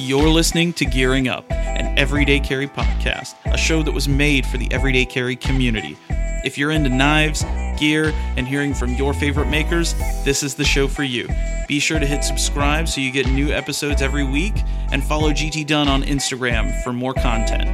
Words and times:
You're 0.00 0.28
listening 0.28 0.72
to 0.74 0.84
Gearing 0.84 1.26
Up, 1.26 1.44
an 1.50 1.98
everyday 1.98 2.38
carry 2.38 2.68
podcast, 2.68 3.34
a 3.46 3.58
show 3.58 3.82
that 3.82 3.90
was 3.90 4.08
made 4.08 4.46
for 4.46 4.56
the 4.56 4.70
everyday 4.70 5.04
carry 5.04 5.34
community. 5.34 5.96
If 6.44 6.56
you're 6.56 6.70
into 6.70 6.88
knives, 6.88 7.44
gear, 7.80 8.14
and 8.36 8.46
hearing 8.46 8.74
from 8.74 8.94
your 8.94 9.12
favorite 9.12 9.48
makers, 9.48 9.94
this 10.24 10.44
is 10.44 10.54
the 10.54 10.64
show 10.64 10.86
for 10.86 11.02
you. 11.02 11.28
Be 11.66 11.80
sure 11.80 11.98
to 11.98 12.06
hit 12.06 12.22
subscribe 12.22 12.86
so 12.86 13.00
you 13.00 13.10
get 13.10 13.26
new 13.26 13.50
episodes 13.50 14.00
every 14.00 14.24
week, 14.24 14.54
and 14.92 15.02
follow 15.02 15.30
GT 15.32 15.66
Dunn 15.66 15.88
on 15.88 16.04
Instagram 16.04 16.80
for 16.84 16.92
more 16.92 17.12
content. 17.12 17.68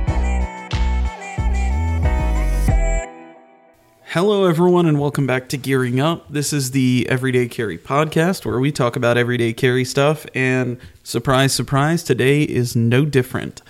Hello, 4.15 4.45
everyone, 4.47 4.87
and 4.87 5.01
welcome 5.01 5.27
back 5.27 5.49
to 5.49 5.57
Gearing 5.57 5.99
Up. 5.99 6.31
This 6.31 6.53
is 6.53 6.71
the 6.71 7.05
Everyday 7.11 7.49
Carry 7.49 7.77
podcast 7.77 8.45
where 8.45 8.61
we 8.61 8.71
talk 8.71 8.95
about 8.95 9.17
everyday 9.17 9.53
carry 9.53 9.85
stuff. 9.85 10.25
And 10.37 10.79
surprise, 11.03 11.53
surprise, 11.53 12.05
today 12.05 12.45
is 12.45 12.77
no 12.77 13.05
different. 13.05 13.61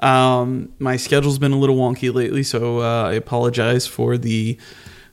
Um, 0.00 0.72
my 0.80 0.96
schedule's 0.96 1.38
been 1.38 1.52
a 1.52 1.56
little 1.56 1.76
wonky 1.76 2.12
lately, 2.12 2.42
so 2.42 2.80
uh, 2.80 3.10
I 3.10 3.12
apologize 3.12 3.86
for 3.86 4.18
the 4.18 4.58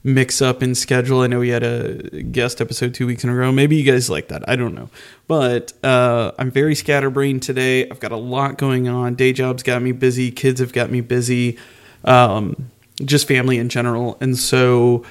mix 0.04 0.42
up 0.42 0.64
in 0.64 0.74
schedule. 0.74 1.22
I 1.22 1.28
know 1.28 1.38
we 1.38 1.50
had 1.50 1.62
a 1.62 2.24
guest 2.24 2.60
episode 2.60 2.96
two 2.96 3.06
weeks 3.06 3.24
in 3.24 3.30
a 3.30 3.36
row. 3.36 3.52
Maybe 3.52 3.76
you 3.76 3.84
guys 3.84 4.10
like 4.10 4.30
that. 4.30 4.50
I 4.50 4.56
don't 4.56 4.74
know. 4.74 4.90
But 5.28 5.72
uh, 5.84 6.32
I'm 6.40 6.50
very 6.50 6.74
scatterbrained 6.74 7.44
today. 7.44 7.88
I've 7.88 8.00
got 8.00 8.12
a 8.12 8.18
lot 8.18 8.58
going 8.58 8.88
on. 8.88 9.14
Day 9.14 9.34
job's 9.34 9.62
got 9.62 9.84
me 9.84 9.92
busy, 9.92 10.32
kids 10.32 10.60
have 10.60 10.74
got 10.74 10.90
me 10.90 11.02
busy. 11.02 11.60
Um, 12.04 12.72
just 13.04 13.28
family 13.28 13.58
in 13.58 13.70
general. 13.70 14.18
And 14.22 14.38
so, 14.38 15.04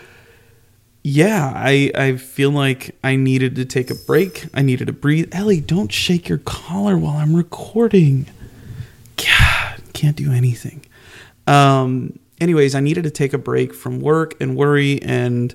yeah, 1.02 1.52
I, 1.54 1.90
I 1.94 2.16
feel 2.16 2.50
like 2.50 2.96
I 3.02 3.16
needed 3.16 3.56
to 3.56 3.64
take 3.64 3.90
a 3.90 3.94
break. 3.94 4.46
I 4.54 4.62
needed 4.62 4.86
to 4.88 4.92
breathe. 4.92 5.28
Ellie, 5.32 5.60
don't 5.60 5.92
shake 5.92 6.28
your 6.28 6.38
collar 6.38 6.98
while 6.98 7.16
I'm 7.16 7.34
recording. 7.34 8.26
God, 9.16 9.82
can't 9.92 10.16
do 10.16 10.32
anything. 10.32 10.84
Um, 11.46 12.18
anyways, 12.40 12.74
I 12.74 12.80
needed 12.80 13.04
to 13.04 13.10
take 13.10 13.32
a 13.32 13.38
break 13.38 13.74
from 13.74 14.00
work 14.00 14.34
and 14.40 14.56
worry 14.56 15.02
and 15.02 15.54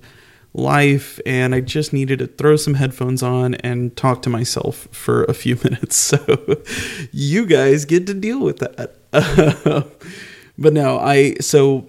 life, 0.56 1.20
and 1.25 1.56
I 1.56 1.62
just 1.62 1.94
needed 1.94 2.20
to 2.20 2.28
throw 2.28 2.56
some 2.56 2.75
headphones 2.75 3.23
on 3.23 3.56
and 3.56 3.95
talk 3.95 4.22
to 4.23 4.30
myself 4.30 4.88
for 4.92 5.23
a 5.25 5.34
few 5.34 5.56
minutes. 5.64 5.95
So, 5.95 6.64
you 7.12 7.45
guys 7.45 7.86
get 7.86 8.08
to 8.08 8.14
deal 8.14 8.40
with 8.40 8.58
that. 8.58 8.95
but 10.58 10.73
no, 10.73 11.00
I 11.00 11.36
so 11.36 11.88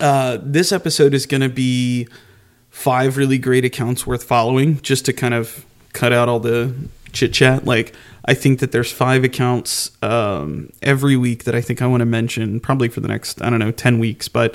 uh, 0.00 0.38
this 0.42 0.72
episode 0.72 1.14
is 1.14 1.26
going 1.26 1.40
to 1.40 1.48
be 1.48 2.08
five 2.70 3.16
really 3.16 3.38
great 3.38 3.64
accounts 3.64 4.06
worth 4.06 4.24
following, 4.24 4.80
just 4.82 5.04
to 5.06 5.12
kind 5.12 5.34
of 5.34 5.64
cut 5.92 6.12
out 6.12 6.28
all 6.28 6.40
the 6.40 6.74
chit 7.12 7.32
chat. 7.32 7.64
Like, 7.64 7.94
I 8.24 8.34
think 8.34 8.60
that 8.60 8.72
there's 8.72 8.90
five 8.90 9.24
accounts 9.24 9.90
um, 10.02 10.70
every 10.82 11.16
week 11.16 11.44
that 11.44 11.54
I 11.54 11.60
think 11.60 11.80
I 11.82 11.86
want 11.86 12.00
to 12.00 12.06
mention, 12.06 12.60
probably 12.60 12.88
for 12.88 13.00
the 13.00 13.08
next, 13.08 13.40
I 13.42 13.50
don't 13.50 13.60
know, 13.60 13.70
10 13.70 13.98
weeks. 13.98 14.28
But 14.28 14.54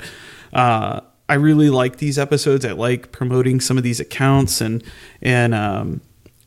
uh, 0.52 1.00
I 1.28 1.34
really 1.34 1.70
like 1.70 1.96
these 1.96 2.18
episodes. 2.18 2.64
I 2.64 2.72
like 2.72 3.12
promoting 3.12 3.60
some 3.60 3.78
of 3.78 3.82
these 3.82 4.00
accounts 4.00 4.60
and, 4.60 4.82
and, 5.22 5.54
um, 5.54 6.00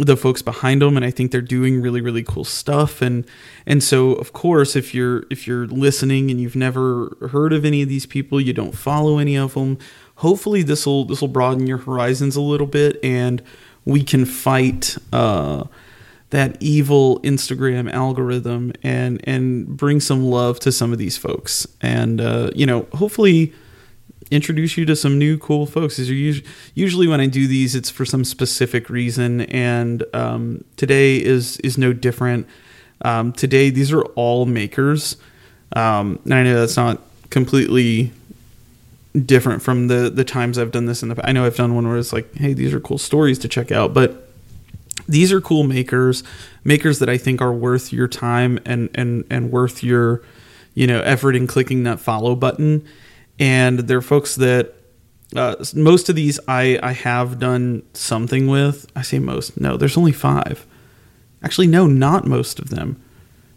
the 0.03 0.17
folks 0.17 0.41
behind 0.41 0.81
them 0.81 0.95
and 0.95 1.05
I 1.05 1.11
think 1.11 1.31
they're 1.31 1.41
doing 1.41 1.81
really 1.81 2.01
really 2.01 2.23
cool 2.23 2.45
stuff. 2.45 3.01
And 3.01 3.25
and 3.65 3.83
so 3.83 4.13
of 4.13 4.33
course 4.33 4.75
if 4.75 4.93
you're 4.93 5.25
if 5.29 5.47
you're 5.47 5.67
listening 5.67 6.31
and 6.31 6.39
you've 6.39 6.55
never 6.55 7.15
heard 7.31 7.53
of 7.53 7.65
any 7.65 7.81
of 7.81 7.89
these 7.89 8.05
people 8.05 8.39
you 8.39 8.53
don't 8.53 8.75
follow 8.75 9.17
any 9.17 9.37
of 9.37 9.53
them 9.53 9.77
hopefully 10.15 10.61
this 10.61 10.85
will 10.85 11.05
this 11.05 11.21
will 11.21 11.27
broaden 11.27 11.67
your 11.67 11.79
horizons 11.79 12.35
a 12.35 12.41
little 12.41 12.67
bit 12.67 12.99
and 13.03 13.41
we 13.85 14.03
can 14.03 14.25
fight 14.25 14.97
uh, 15.11 15.63
that 16.29 16.57
evil 16.59 17.19
Instagram 17.21 17.91
algorithm 17.91 18.73
and 18.81 19.21
and 19.25 19.67
bring 19.67 19.99
some 19.99 20.23
love 20.23 20.59
to 20.61 20.71
some 20.71 20.91
of 20.91 20.97
these 20.97 21.17
folks. 21.17 21.67
And 21.81 22.21
uh, 22.21 22.51
you 22.55 22.65
know 22.65 22.87
hopefully 22.93 23.53
introduce 24.31 24.77
you 24.77 24.85
to 24.85 24.95
some 24.95 25.17
new 25.17 25.37
cool 25.37 25.65
folks. 25.65 25.97
These 25.97 26.09
are 26.09 26.43
Usually, 26.73 27.07
when 27.07 27.19
I 27.19 27.27
do 27.27 27.47
these, 27.47 27.75
it's 27.75 27.89
for 27.89 28.05
some 28.05 28.23
specific 28.23 28.89
reason, 28.89 29.41
and 29.41 30.03
um, 30.13 30.63
today 30.77 31.17
is 31.17 31.57
is 31.57 31.77
no 31.77 31.93
different. 31.93 32.47
Um, 33.01 33.33
today, 33.33 33.69
these 33.69 33.91
are 33.91 34.01
all 34.01 34.45
makers, 34.45 35.17
um, 35.75 36.19
and 36.23 36.33
I 36.33 36.43
know 36.43 36.59
that's 36.59 36.77
not 36.77 37.01
completely 37.29 38.11
different 39.25 39.61
from 39.61 39.87
the 39.87 40.09
the 40.09 40.23
times 40.23 40.57
I've 40.57 40.71
done 40.71 40.85
this 40.85 41.03
in 41.03 41.09
the. 41.09 41.27
I 41.27 41.31
know 41.31 41.45
I've 41.45 41.55
done 41.55 41.75
one 41.75 41.87
where 41.87 41.97
it's 41.97 42.13
like, 42.13 42.33
hey, 42.35 42.53
these 42.53 42.73
are 42.73 42.79
cool 42.79 42.97
stories 42.97 43.39
to 43.39 43.47
check 43.47 43.71
out, 43.71 43.93
but 43.93 44.29
these 45.07 45.31
are 45.31 45.41
cool 45.41 45.63
makers, 45.63 46.23
makers 46.63 46.99
that 46.99 47.09
I 47.09 47.17
think 47.17 47.41
are 47.41 47.53
worth 47.53 47.91
your 47.91 48.07
time 48.07 48.59
and 48.65 48.89
and 48.95 49.25
and 49.29 49.51
worth 49.51 49.83
your 49.83 50.21
you 50.73 50.87
know 50.87 51.01
effort 51.01 51.35
in 51.35 51.47
clicking 51.47 51.83
that 51.83 51.99
follow 51.99 52.35
button 52.35 52.87
and 53.39 53.79
they're 53.79 54.01
folks 54.01 54.35
that 54.35 54.75
uh, 55.35 55.55
most 55.75 56.09
of 56.09 56.15
these 56.15 56.39
I, 56.47 56.79
I 56.83 56.91
have 56.91 57.39
done 57.39 57.83
something 57.93 58.47
with. 58.47 58.85
I 58.95 59.01
say 59.01 59.19
most. 59.19 59.59
No, 59.59 59.77
there's 59.77 59.97
only 59.97 60.11
five. 60.11 60.65
Actually, 61.41 61.67
no, 61.67 61.87
not 61.87 62.25
most 62.25 62.59
of 62.59 62.69
them. 62.69 63.01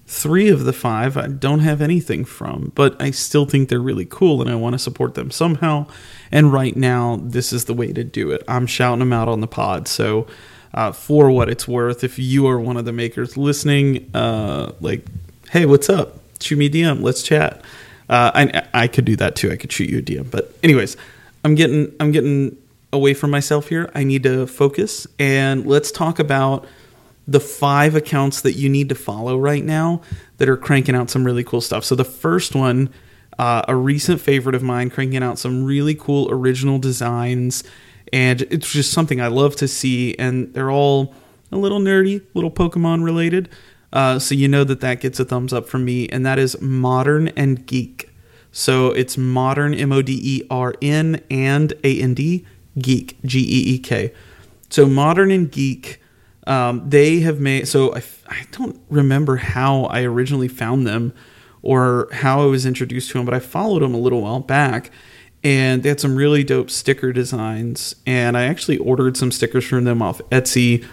Three 0.09 0.48
of 0.48 0.64
the 0.64 0.72
five 0.72 1.16
I 1.16 1.26
don't 1.26 1.60
have 1.60 1.82
anything 1.82 2.25
from, 2.25 2.72
but 2.75 3.00
I 3.03 3.10
still 3.10 3.44
think 3.44 3.69
they're 3.69 3.81
really 3.81 4.04
cool 4.04 4.41
and 4.41 4.48
I 4.50 4.54
want 4.54 4.75
to 4.75 4.78
support 4.78 5.14
them 5.14 5.31
somehow. 5.31 5.87
And 6.31 6.53
right 6.53 6.76
now, 6.76 7.19
this 7.20 7.53
is 7.53 7.64
the 7.64 7.75
way 7.75 7.93
to 7.93 8.04
do 8.04 8.31
it. 8.31 8.43
I'm 8.47 8.66
shouting 8.66 9.00
them 9.00 9.12
out 9.12 9.28
on 9.28 9.41
the 9.41 9.47
pod. 9.47 9.88
So, 9.88 10.26
uh, 10.75 10.93
for 10.93 11.31
what 11.31 11.48
it's 11.48 11.66
worth, 11.66 12.04
if 12.04 12.19
you 12.19 12.47
are 12.47 12.60
one 12.60 12.76
of 12.76 12.84
the 12.84 12.93
makers 12.93 13.37
listening, 13.37 14.10
uh, 14.14 14.72
like, 14.81 15.06
hey, 15.50 15.66
what's 15.66 15.88
up? 15.88 16.20
Shoot 16.41 16.58
me 16.58 16.69
DM. 16.69 17.03
Let's 17.03 17.22
chat. 17.22 17.62
Uh, 18.09 18.31
I 18.34 18.69
I 18.72 18.89
could 18.89 19.05
do 19.05 19.17
that 19.17 19.37
too. 19.37 19.50
I 19.50 19.56
could 19.56 19.72
shoot 19.72 19.91
you 19.91 19.99
a 19.99 20.03
DM. 20.03 20.31
But 20.31 20.56
anyways, 20.62 20.97
I'm 21.44 21.55
getting 21.55 21.93
I'm 22.00 22.12
getting 22.12 22.56
away 22.93 23.15
from 23.15 23.31
myself 23.31 23.69
here. 23.69 23.91
I 23.94 24.05
need 24.05 24.22
to 24.25 24.47
focus 24.47 25.06
and 25.19 25.67
let's 25.67 25.91
talk 25.91 26.19
about 26.19 26.67
the 27.28 27.41
five 27.41 27.94
accounts 27.94 28.41
that 28.43 28.53
you 28.53 28.69
need 28.69 28.89
to 28.89 28.94
follow 28.94 29.37
right 29.37 29.65
now 29.65 30.00
that 30.39 30.49
are 30.49 30.56
cranking 30.56 30.94
out 30.94 31.11
some 31.11 31.25
really 31.25 31.43
cool 31.43 31.61
stuff. 31.61 31.84
So 31.84 31.94
the 31.94 32.05
first 32.05 32.55
one, 32.55 32.91
uh, 33.39 33.62
a 33.67 33.75
recent 33.75 34.21
favorite 34.21 34.55
of 34.55 34.62
mine, 34.62 34.91
cranking 34.91 35.23
out 35.23 35.38
some 35.38 35.65
really 35.65 35.94
cool 35.94 36.31
original 36.31 36.78
designs, 36.78 37.65
and 38.12 38.43
it's 38.43 38.71
just 38.71 38.93
something 38.93 39.21
I 39.21 39.27
love 39.27 39.56
to 39.56 39.67
see. 39.67 40.15
And 40.19 40.55
they're 40.55 40.71
all 40.71 41.15
a 41.50 41.56
little 41.56 41.81
nerdy, 41.81 42.23
little 42.34 42.50
Pokemon 42.50 43.05
related. 43.05 43.49
Uh, 43.92 44.19
so 44.19 44.34
you 44.34 44.48
know 44.48 44.64
that 44.64 44.80
that 44.80 45.00
gets 45.00 45.20
a 45.20 45.24
thumbs 45.24 45.52
up 45.52 45.69
from 45.69 45.84
me, 45.84 46.08
and 46.08 46.24
that 46.26 46.38
is 46.38 46.60
Modern 46.60 47.28
and 47.28 47.66
Geek. 47.66 48.10
So 48.52 48.88
it's 48.88 49.16
Modern, 49.16 49.74
M 49.74 49.92
O 49.92 50.02
D 50.02 50.19
E 50.22 50.47
R 50.50 50.74
N, 50.82 51.22
and 51.30 51.72
A 51.84 52.00
N 52.00 52.14
D, 52.14 52.46
Geek, 52.78 53.16
G 53.25 53.41
E 53.41 53.75
E 53.75 53.78
K. 53.78 54.12
So 54.70 54.86
Modern 54.86 55.30
and 55.30 55.50
Geek, 55.50 56.00
um, 56.46 56.88
they 56.88 57.20
have 57.20 57.41
made. 57.41 57.69
So 57.69 57.94
I, 57.94 58.02
I 58.28 58.46
don't 58.52 58.80
remember 58.88 59.36
how 59.36 59.84
I 59.84 60.02
originally 60.02 60.48
found 60.48 60.86
them 60.86 61.12
or 61.62 62.08
how 62.12 62.42
I 62.42 62.46
was 62.46 62.66
introduced 62.66 63.10
to 63.10 63.19
them, 63.19 63.25
but 63.25 63.34
I 63.34 63.41
followed 63.41 63.82
them 63.82 63.94
a 63.94 63.98
little 63.98 64.22
while 64.22 64.41
back 64.41 64.91
and 65.42 65.82
they 65.82 65.88
had 65.88 66.00
some 66.00 66.16
really 66.16 66.42
dope 66.42 66.70
sticker 66.70 67.12
designs. 67.12 67.94
And 68.06 68.36
I 68.36 68.44
actually 68.44 68.78
ordered 68.78 69.16
some 69.16 69.30
stickers 69.30 69.64
from 69.64 69.84
them 69.84 70.02
off 70.02 70.20
Etsy 70.30 70.84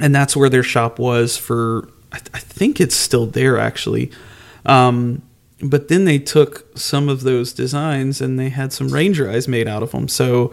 and 0.00 0.14
that's 0.14 0.36
where 0.36 0.48
their 0.48 0.62
shop 0.62 0.98
was 0.98 1.36
for. 1.36 1.88
I, 2.10 2.18
th- 2.18 2.30
I 2.32 2.38
think 2.38 2.80
it's 2.80 2.94
still 2.94 3.26
there 3.26 3.58
actually. 3.58 4.10
Um, 4.64 5.22
but 5.60 5.88
then 5.88 6.04
they 6.04 6.18
took 6.18 6.78
some 6.78 7.08
of 7.08 7.22
those 7.22 7.52
designs 7.52 8.20
and 8.20 8.38
they 8.38 8.48
had 8.48 8.72
some 8.72 8.88
ranger 8.88 9.30
eyes 9.30 9.48
made 9.48 9.66
out 9.66 9.82
of 9.82 9.90
them. 9.90 10.08
So, 10.08 10.52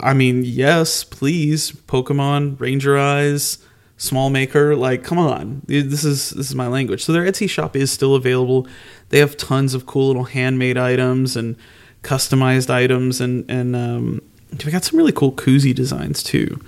I 0.00 0.14
mean, 0.14 0.44
yes, 0.44 1.04
please, 1.04 1.72
Pokemon 1.72 2.58
Ranger 2.58 2.96
eyes, 2.96 3.58
small 3.96 4.30
maker, 4.30 4.74
like, 4.74 5.04
come 5.04 5.18
on, 5.18 5.62
this 5.66 6.04
is 6.04 6.30
this 6.30 6.48
is 6.48 6.54
my 6.54 6.68
language. 6.68 7.04
So 7.04 7.12
their 7.12 7.24
Etsy 7.24 7.50
shop 7.50 7.76
is 7.76 7.90
still 7.90 8.14
available. 8.14 8.66
They 9.10 9.18
have 9.18 9.36
tons 9.36 9.74
of 9.74 9.86
cool 9.86 10.06
little 10.06 10.24
handmade 10.24 10.78
items 10.78 11.36
and 11.36 11.56
customized 12.02 12.70
items, 12.70 13.20
and 13.20 13.44
and 13.50 13.76
um, 13.76 14.22
we 14.64 14.70
got 14.70 14.84
some 14.84 14.96
really 14.96 15.12
cool 15.12 15.32
koozie 15.32 15.74
designs 15.74 16.22
too 16.22 16.58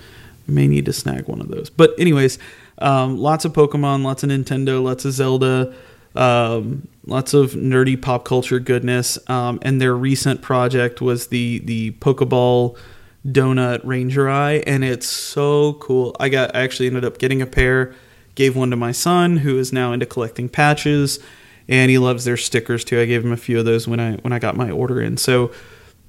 may 0.47 0.67
need 0.67 0.85
to 0.85 0.93
snag 0.93 1.27
one 1.27 1.41
of 1.41 1.49
those. 1.49 1.69
But 1.69 1.93
anyways, 1.99 2.39
um, 2.79 3.17
lots 3.17 3.45
of 3.45 3.53
Pokemon, 3.53 4.03
lots 4.03 4.23
of 4.23 4.29
Nintendo, 4.29 4.81
lots 4.83 5.05
of 5.05 5.13
Zelda, 5.13 5.73
um, 6.15 6.87
lots 7.05 7.33
of 7.33 7.51
nerdy 7.51 8.01
pop 8.01 8.25
culture 8.25 8.59
goodness. 8.59 9.17
Um, 9.29 9.59
and 9.61 9.81
their 9.81 9.95
recent 9.95 10.41
project 10.41 11.01
was 11.01 11.27
the 11.27 11.59
the 11.59 11.91
Pokeball 11.91 12.77
Donut 13.25 13.81
Ranger 13.83 14.29
Eye, 14.29 14.63
and 14.65 14.83
it's 14.83 15.07
so 15.07 15.73
cool. 15.73 16.15
I 16.19 16.29
got 16.29 16.55
I 16.55 16.61
actually 16.61 16.87
ended 16.87 17.05
up 17.05 17.17
getting 17.17 17.41
a 17.41 17.47
pair, 17.47 17.93
gave 18.35 18.55
one 18.55 18.71
to 18.71 18.75
my 18.75 18.91
son 18.91 19.37
who 19.37 19.57
is 19.57 19.71
now 19.71 19.93
into 19.93 20.05
collecting 20.05 20.49
patches, 20.49 21.19
and 21.67 21.91
he 21.91 21.97
loves 21.97 22.25
their 22.25 22.37
stickers 22.37 22.83
too. 22.83 22.99
I 22.99 23.05
gave 23.05 23.23
him 23.23 23.31
a 23.31 23.37
few 23.37 23.59
of 23.59 23.65
those 23.65 23.87
when 23.87 23.99
I 23.99 24.13
when 24.17 24.33
I 24.33 24.39
got 24.39 24.57
my 24.57 24.71
order 24.71 25.01
in. 25.01 25.17
So 25.17 25.51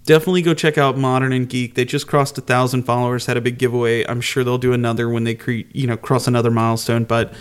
definitely 0.04 0.42
go 0.42 0.54
check 0.54 0.78
out 0.78 0.96
Modern 0.96 1.32
and 1.32 1.48
Geek. 1.48 1.74
They 1.74 1.84
just 1.84 2.06
crossed 2.06 2.36
a 2.38 2.40
thousand 2.40 2.84
followers, 2.84 3.26
had 3.26 3.36
a 3.36 3.40
big 3.40 3.58
giveaway. 3.58 4.04
I'm 4.06 4.20
sure 4.20 4.44
they'll 4.44 4.58
do 4.58 4.72
another 4.72 5.08
when 5.08 5.24
they 5.24 5.34
create, 5.34 5.74
you 5.74 5.86
know, 5.86 5.96
cross 5.96 6.26
another 6.26 6.50
milestone. 6.50 7.04
But 7.04 7.32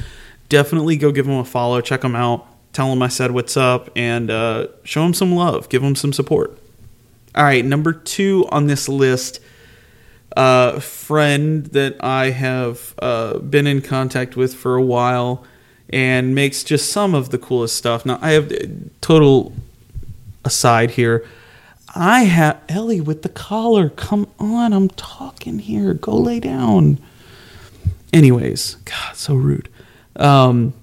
definitely 0.50 0.98
go 0.98 1.12
give 1.12 1.26
them 1.26 1.36
a 1.36 1.46
follow, 1.46 1.82
check 1.82 2.02
them 2.02 2.16
out, 2.16 2.46
tell 2.74 2.90
them 2.90 3.02
I 3.02 3.08
said 3.08 3.32
what's 3.32 3.58
up, 3.58 3.90
and 3.96 4.30
uh, 4.30 4.68
show 4.84 5.04
them 5.04 5.14
some 5.14 5.34
love, 5.34 5.70
give 5.70 5.82
them 5.82 5.96
some 5.96 6.14
support. 6.14 6.58
All 7.34 7.44
right, 7.44 7.64
number 7.64 7.94
two 7.94 8.46
on 8.52 8.68
this 8.68 8.90
list, 8.90 9.40
uh, 10.36 10.80
friend 10.80 11.66
that 11.68 11.96
I 12.04 12.32
have 12.32 12.94
uh, 13.00 13.38
been 13.40 13.68
in 13.68 13.82
contact 13.82 14.36
with 14.36 14.54
for 14.54 14.76
a 14.76 14.84
while 14.84 15.46
and 15.90 16.36
makes 16.36 16.64
just 16.64 16.92
some 16.92 17.16
of 17.16 17.30
the 17.30 17.38
coolest 17.38 17.76
stuff. 17.76 18.06
Now, 18.06 18.20
I 18.22 18.32
have 18.32 18.52
total 19.02 19.54
aside 20.44 20.92
here. 20.92 21.26
I 21.94 22.24
have 22.24 22.62
Ellie 22.70 23.02
with 23.02 23.22
the 23.22 23.30
collar. 23.30 23.90
Come 23.90 24.28
on, 24.40 24.74
I'm 24.74 24.90
talking 24.90 25.60
here. 25.60 25.94
Go 25.94 26.16
lay 26.18 26.40
down. 26.40 27.00
Anyways, 28.14 28.76
God, 28.86 29.16
so 29.16 29.36
rude. 29.36 29.70
Um, 30.16 30.74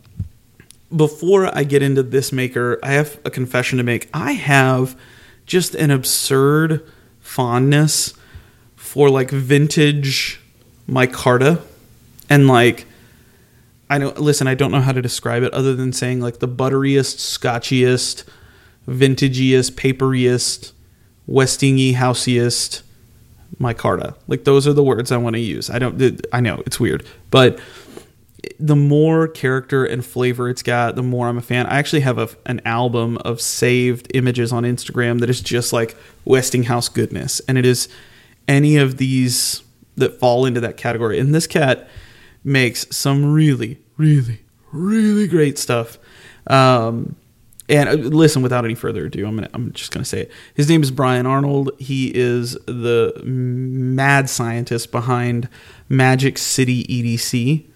before 0.95 1.55
I 1.57 1.65
get 1.65 1.83
into 1.83 2.03
this 2.03 2.33
maker, 2.33 2.79
I 2.83 2.93
have 2.93 3.19
a 3.25 3.31
confession 3.31 3.79
to 3.79 3.85
make. 3.85 4.09
I 4.13 4.33
have 4.33 4.99
just 5.47 5.75
an 5.75 5.91
absurd 5.91 6.87
fondness 7.21 8.15
for 8.77 9.11
like 9.11 9.31
vintage 9.31 10.41
micarta 10.89 11.61
and 12.31 12.47
like 12.47 12.87
I 13.91 13.99
know 13.99 14.13
listen, 14.17 14.47
I 14.47 14.55
don't 14.55 14.71
know 14.71 14.81
how 14.81 14.93
to 14.93 15.01
describe 15.01 15.43
it 15.43 15.53
other 15.55 15.75
than 15.75 15.93
saying 15.93 16.21
like 16.21 16.41
the 16.41 16.49
butteriest, 16.49 17.19
scotchiest, 17.19 18.25
vintagiest, 18.87 19.73
paperiest, 19.73 20.73
westingy 21.29 21.93
houseiest 21.95 22.83
micarta. 23.61 24.17
Like 24.27 24.45
those 24.45 24.67
are 24.67 24.73
the 24.73 24.83
words 24.83 25.13
I 25.13 25.17
want 25.19 25.35
to 25.35 25.41
use. 25.41 25.71
I 25.71 25.79
don't 25.79 26.27
I 26.33 26.41
know 26.41 26.63
it's 26.67 26.81
weird, 26.81 27.07
but 27.31 27.61
the 28.59 28.77
more 28.77 29.29
character 29.29 29.85
and 29.85 30.05
flavor 30.05 30.49
it's 30.49 30.63
got, 30.63 30.97
the 30.97 31.03
more 31.03 31.29
I'm 31.29 31.39
a 31.39 31.43
fan. 31.43 31.67
I 31.67 31.79
actually 31.79 32.01
have 32.01 32.19
a, 32.19 32.29
an 32.47 32.61
album 32.65 33.19
of 33.19 33.41
saved 33.41 34.11
images 34.15 34.53
on 34.53 34.65
Instagram 34.65 35.21
that 35.21 35.31
is 35.31 35.41
just 35.41 35.73
like 35.73 35.97
Westinghouse 36.25 36.89
goodness, 36.89 37.41
and 37.47 37.59
it 37.59 37.67
is 37.67 37.89
any 38.47 38.77
of 38.77 38.97
these 38.97 39.63
that 39.97 40.19
fall 40.19 40.47
into 40.47 40.61
that 40.61 40.77
category. 40.77 41.19
And 41.19 41.35
this 41.35 41.47
cat 41.47 41.89
makes 42.45 42.87
some 42.97 43.33
really, 43.33 43.79
really, 43.97 44.41
really 44.73 45.27
great 45.27 45.59
stuff. 45.59 45.99
Um, 46.47 47.17
and 47.69 47.89
uh, 47.89 47.93
listen, 47.93 48.43
without 48.43 48.65
any 48.65 48.75
further 48.75 49.07
ado, 49.07 49.27
I'm 49.27 49.37
gonna, 49.37 49.51
I'm 49.53 49.73
just 49.73 49.91
gonna 49.91 50.05
say 50.05 50.23
it. 50.23 50.33
His 50.55 50.69
name 50.69 50.83
is 50.83 50.91
Brian 50.91 51.27
Arnold. 51.27 51.71
He 51.79 52.11
is 52.15 52.53
the 52.67 53.21
mad 53.25 54.31
scientist 54.31 54.91
behind 54.91 55.49
Magic 55.89 56.39
City 56.39 56.85
EDC. 56.85 57.67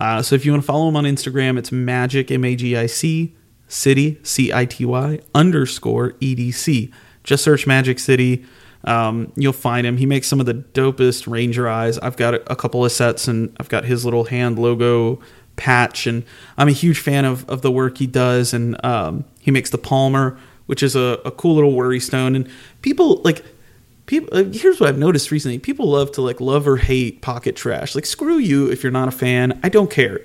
Uh, 0.00 0.22
so 0.22 0.34
if 0.34 0.44
you 0.44 0.52
want 0.52 0.62
to 0.62 0.66
follow 0.66 0.88
him 0.88 0.96
on 0.96 1.04
Instagram, 1.04 1.58
it's 1.58 1.70
magic 1.70 2.30
m 2.30 2.44
a 2.44 2.56
g 2.56 2.76
i 2.76 2.86
c 2.86 3.34
city 3.68 4.18
c 4.22 4.52
i 4.52 4.64
t 4.64 4.84
y 4.84 5.20
underscore 5.34 6.12
edc. 6.14 6.92
Just 7.24 7.44
search 7.44 7.66
Magic 7.66 7.98
City. 7.98 8.44
Um, 8.84 9.32
you'll 9.36 9.52
find 9.52 9.86
him. 9.86 9.96
He 9.96 10.06
makes 10.06 10.26
some 10.26 10.40
of 10.40 10.46
the 10.46 10.54
dopest 10.54 11.30
Ranger 11.30 11.68
eyes. 11.68 11.98
I've 11.98 12.16
got 12.16 12.34
a 12.34 12.56
couple 12.56 12.84
of 12.84 12.90
sets, 12.90 13.28
and 13.28 13.54
I've 13.60 13.68
got 13.68 13.84
his 13.84 14.04
little 14.04 14.24
hand 14.24 14.58
logo 14.58 15.20
patch, 15.56 16.06
and 16.06 16.24
I'm 16.56 16.68
a 16.68 16.72
huge 16.72 16.98
fan 16.98 17.24
of 17.24 17.48
of 17.48 17.62
the 17.62 17.70
work 17.70 17.98
he 17.98 18.06
does. 18.06 18.54
And 18.54 18.82
um, 18.84 19.24
he 19.40 19.50
makes 19.50 19.70
the 19.70 19.78
Palmer, 19.78 20.38
which 20.66 20.82
is 20.82 20.96
a, 20.96 21.20
a 21.24 21.30
cool 21.30 21.54
little 21.54 21.72
worry 21.72 22.00
stone. 22.00 22.34
And 22.36 22.48
people 22.80 23.20
like 23.24 23.44
people 24.06 24.36
uh, 24.36 24.44
here's 24.44 24.80
what 24.80 24.88
i've 24.88 24.98
noticed 24.98 25.30
recently 25.30 25.58
people 25.58 25.88
love 25.88 26.12
to 26.12 26.20
like 26.20 26.40
love 26.40 26.66
or 26.66 26.76
hate 26.76 27.22
pocket 27.22 27.56
trash 27.56 27.94
like 27.94 28.06
screw 28.06 28.36
you 28.36 28.70
if 28.70 28.82
you're 28.82 28.92
not 28.92 29.08
a 29.08 29.12
fan 29.12 29.58
i 29.62 29.68
don't 29.68 29.90
care 29.90 30.20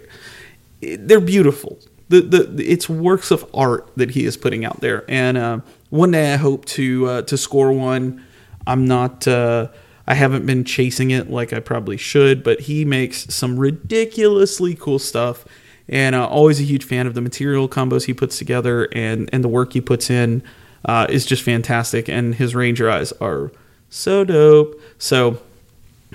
they're 0.81 1.21
beautiful 1.21 1.79
the, 2.09 2.21
the 2.21 2.63
it's 2.65 2.87
works 2.87 3.31
of 3.31 3.45
art 3.53 3.89
that 3.95 4.11
he 4.11 4.25
is 4.25 4.37
putting 4.37 4.63
out 4.65 4.79
there 4.81 5.03
and 5.09 5.37
uh, 5.37 5.59
one 5.89 6.11
day 6.11 6.33
i 6.33 6.37
hope 6.37 6.65
to 6.65 7.07
uh, 7.07 7.21
to 7.23 7.37
score 7.37 7.71
one 7.71 8.25
i'm 8.65 8.85
not 8.85 9.27
uh, 9.27 9.67
i 10.07 10.13
haven't 10.13 10.45
been 10.45 10.63
chasing 10.63 11.11
it 11.11 11.29
like 11.29 11.53
i 11.53 11.59
probably 11.59 11.97
should 11.97 12.43
but 12.43 12.61
he 12.61 12.85
makes 12.85 13.33
some 13.33 13.57
ridiculously 13.57 14.75
cool 14.75 14.99
stuff 14.99 15.45
and 15.89 16.15
uh, 16.15 16.27
always 16.27 16.59
a 16.59 16.63
huge 16.63 16.83
fan 16.83 17.07
of 17.07 17.13
the 17.13 17.21
material 17.21 17.69
combos 17.69 18.05
he 18.05 18.13
puts 18.13 18.37
together 18.37 18.87
and 18.93 19.29
and 19.31 19.43
the 19.43 19.47
work 19.47 19.73
he 19.73 19.81
puts 19.81 20.09
in 20.09 20.43
uh, 20.85 21.05
is 21.09 21.25
just 21.25 21.43
fantastic 21.43 22.07
and 22.07 22.35
his 22.35 22.55
ranger 22.55 22.89
eyes 22.89 23.11
are 23.13 23.51
so 23.89 24.23
dope. 24.23 24.79
So 24.97 25.41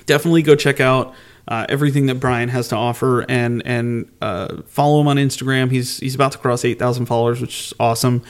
definitely 0.06 0.42
go 0.42 0.54
check 0.54 0.80
out 0.80 1.14
uh, 1.48 1.66
everything 1.68 2.06
that 2.06 2.16
Brian 2.16 2.48
has 2.48 2.68
to 2.68 2.76
offer 2.76 3.22
and 3.28 3.62
and 3.66 4.10
uh, 4.20 4.62
follow 4.66 5.00
him 5.00 5.08
on 5.08 5.16
Instagram. 5.16 5.70
He's 5.70 5.98
he's 5.98 6.14
about 6.14 6.32
to 6.32 6.38
cross 6.38 6.64
eight 6.64 6.78
thousand 6.78 7.06
followers, 7.06 7.40
which 7.40 7.66
is 7.66 7.74
awesome. 7.80 8.22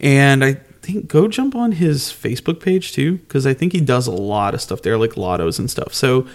And 0.00 0.44
I 0.44 0.60
think 0.82 1.08
go 1.08 1.28
jump 1.28 1.54
on 1.54 1.72
his 1.72 2.04
Facebook 2.04 2.60
page 2.60 2.92
too, 2.92 3.18
because 3.18 3.46
I 3.46 3.54
think 3.54 3.72
he 3.72 3.80
does 3.80 4.06
a 4.06 4.12
lot 4.12 4.54
of 4.54 4.60
stuff 4.60 4.82
there, 4.82 4.98
like 4.98 5.12
lottos 5.12 5.58
and 5.58 5.70
stuff. 5.70 5.94
So 5.94 6.26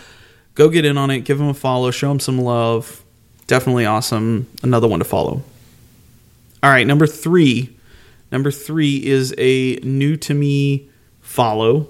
go 0.55 0.69
get 0.69 0.85
in 0.85 0.97
on 0.97 1.11
it, 1.11 1.21
give 1.21 1.39
him 1.39 1.47
a 1.47 1.53
follow, 1.53 1.91
show 1.91 2.11
him 2.11 2.19
some 2.19 2.39
love. 2.39 3.03
Definitely 3.45 3.85
awesome. 3.85 4.47
Another 4.63 4.87
one 4.87 4.99
to 4.99 5.05
follow. 5.05 5.43
All 6.63 6.71
right, 6.71 6.87
number 6.87 7.07
three. 7.07 7.75
Number 8.31 8.51
three 8.51 9.05
is 9.05 9.33
a 9.37 9.75
new 9.77 10.17
to 10.17 10.33
me 10.33 10.89
follow. 11.21 11.87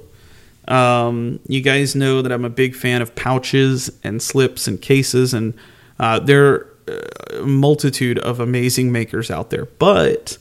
Um, 0.67 1.39
you 1.47 1.61
guys 1.61 1.95
know 1.95 2.21
that 2.21 2.31
I'm 2.31 2.45
a 2.45 2.49
big 2.49 2.75
fan 2.75 3.01
of 3.01 3.15
pouches 3.15 3.89
and 4.03 4.21
slips 4.21 4.67
and 4.67 4.81
cases, 4.81 5.33
and 5.33 5.53
uh, 5.99 6.19
there 6.19 6.45
are 6.45 6.73
a 7.39 7.45
multitude 7.45 8.19
of 8.19 8.39
amazing 8.39 8.91
makers 8.91 9.31
out 9.31 9.49
there. 9.49 9.65
But 9.65 10.37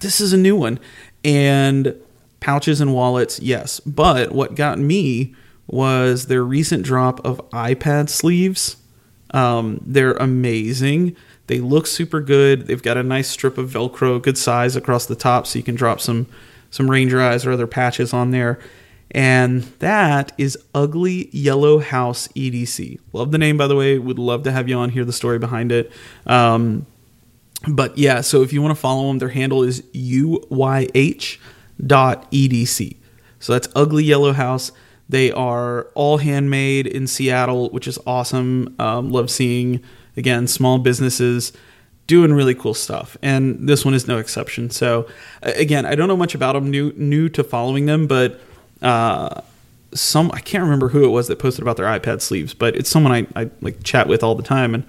this 0.00 0.20
is 0.20 0.32
a 0.32 0.36
new 0.36 0.54
one, 0.54 0.78
and 1.24 1.94
pouches 2.40 2.80
and 2.80 2.94
wallets, 2.94 3.40
yes. 3.40 3.80
But 3.80 4.32
what 4.32 4.54
got 4.54 4.78
me 4.78 5.34
was 5.66 6.26
their 6.26 6.42
recent 6.42 6.84
drop 6.84 7.24
of 7.24 7.38
iPad 7.50 8.08
sleeves. 8.08 8.76
Um, 9.32 9.80
they're 9.84 10.14
amazing. 10.14 11.14
They 11.46 11.60
look 11.60 11.86
super 11.86 12.20
good. 12.20 12.66
They've 12.66 12.82
got 12.82 12.96
a 12.96 13.02
nice 13.02 13.28
strip 13.28 13.58
of 13.58 13.70
Velcro, 13.70 14.20
good 14.20 14.38
size 14.38 14.76
across 14.76 15.06
the 15.06 15.14
top, 15.14 15.46
so 15.46 15.58
you 15.58 15.62
can 15.62 15.74
drop 15.74 16.00
some 16.00 16.26
some 16.72 16.88
Ranger 16.88 17.20
eyes 17.20 17.44
or 17.44 17.50
other 17.50 17.66
patches 17.66 18.12
on 18.12 18.30
there 18.30 18.60
and 19.10 19.62
that 19.80 20.32
is 20.38 20.56
Ugly 20.74 21.28
Yellow 21.32 21.78
House 21.80 22.28
EDC. 22.28 23.00
Love 23.12 23.32
the 23.32 23.38
name, 23.38 23.56
by 23.56 23.66
the 23.66 23.74
way. 23.74 23.98
Would 23.98 24.18
love 24.18 24.44
to 24.44 24.52
have 24.52 24.68
you 24.68 24.76
on, 24.76 24.90
hear 24.90 25.04
the 25.04 25.12
story 25.12 25.38
behind 25.38 25.72
it. 25.72 25.90
Um, 26.26 26.86
but 27.68 27.96
yeah, 27.98 28.20
so 28.20 28.42
if 28.42 28.52
you 28.52 28.62
want 28.62 28.74
to 28.74 28.80
follow 28.80 29.08
them, 29.08 29.18
their 29.18 29.28
handle 29.28 29.62
is 29.62 29.82
uyh 29.82 31.38
dot 31.86 32.30
edc. 32.30 32.96
So 33.38 33.52
that's 33.52 33.68
Ugly 33.74 34.04
Yellow 34.04 34.32
House. 34.32 34.72
They 35.08 35.32
are 35.32 35.84
all 35.94 36.18
handmade 36.18 36.86
in 36.86 37.06
Seattle, 37.06 37.70
which 37.70 37.88
is 37.88 37.98
awesome. 38.06 38.74
Um, 38.78 39.10
love 39.10 39.30
seeing, 39.30 39.82
again, 40.16 40.46
small 40.46 40.78
businesses 40.78 41.52
doing 42.06 42.32
really 42.32 42.56
cool 42.56 42.74
stuff 42.74 43.16
and 43.22 43.68
this 43.68 43.84
one 43.84 43.94
is 43.94 44.08
no 44.08 44.18
exception 44.18 44.68
so 44.68 45.06
again 45.42 45.86
i 45.86 45.94
don't 45.94 46.08
know 46.08 46.16
much 46.16 46.34
about 46.34 46.54
them 46.54 46.68
new 46.68 46.92
new 46.96 47.28
to 47.28 47.44
following 47.44 47.86
them 47.86 48.08
but 48.08 48.40
uh, 48.82 49.40
some 49.92 50.30
I 50.32 50.40
can't 50.40 50.62
remember 50.62 50.88
who 50.88 51.04
it 51.04 51.08
was 51.08 51.28
that 51.28 51.38
posted 51.38 51.62
about 51.62 51.76
their 51.76 51.86
iPad 51.86 52.20
sleeves, 52.20 52.54
but 52.54 52.76
it's 52.76 52.88
someone 52.88 53.12
I, 53.12 53.26
I 53.40 53.50
like 53.60 53.82
chat 53.82 54.08
with 54.08 54.22
all 54.22 54.34
the 54.34 54.42
time, 54.42 54.74
and 54.74 54.84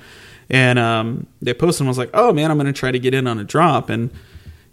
and 0.51 0.77
um, 0.77 1.25
they 1.41 1.53
posted 1.53 1.81
and 1.81 1.87
was 1.87 1.97
like, 1.97 2.11
oh 2.13 2.31
man, 2.33 2.51
I'm 2.51 2.57
gonna 2.57 2.73
try 2.73 2.91
to 2.91 2.99
get 2.99 3.15
in 3.15 3.25
on 3.25 3.39
a 3.39 3.43
drop, 3.43 3.89
and 3.89 4.11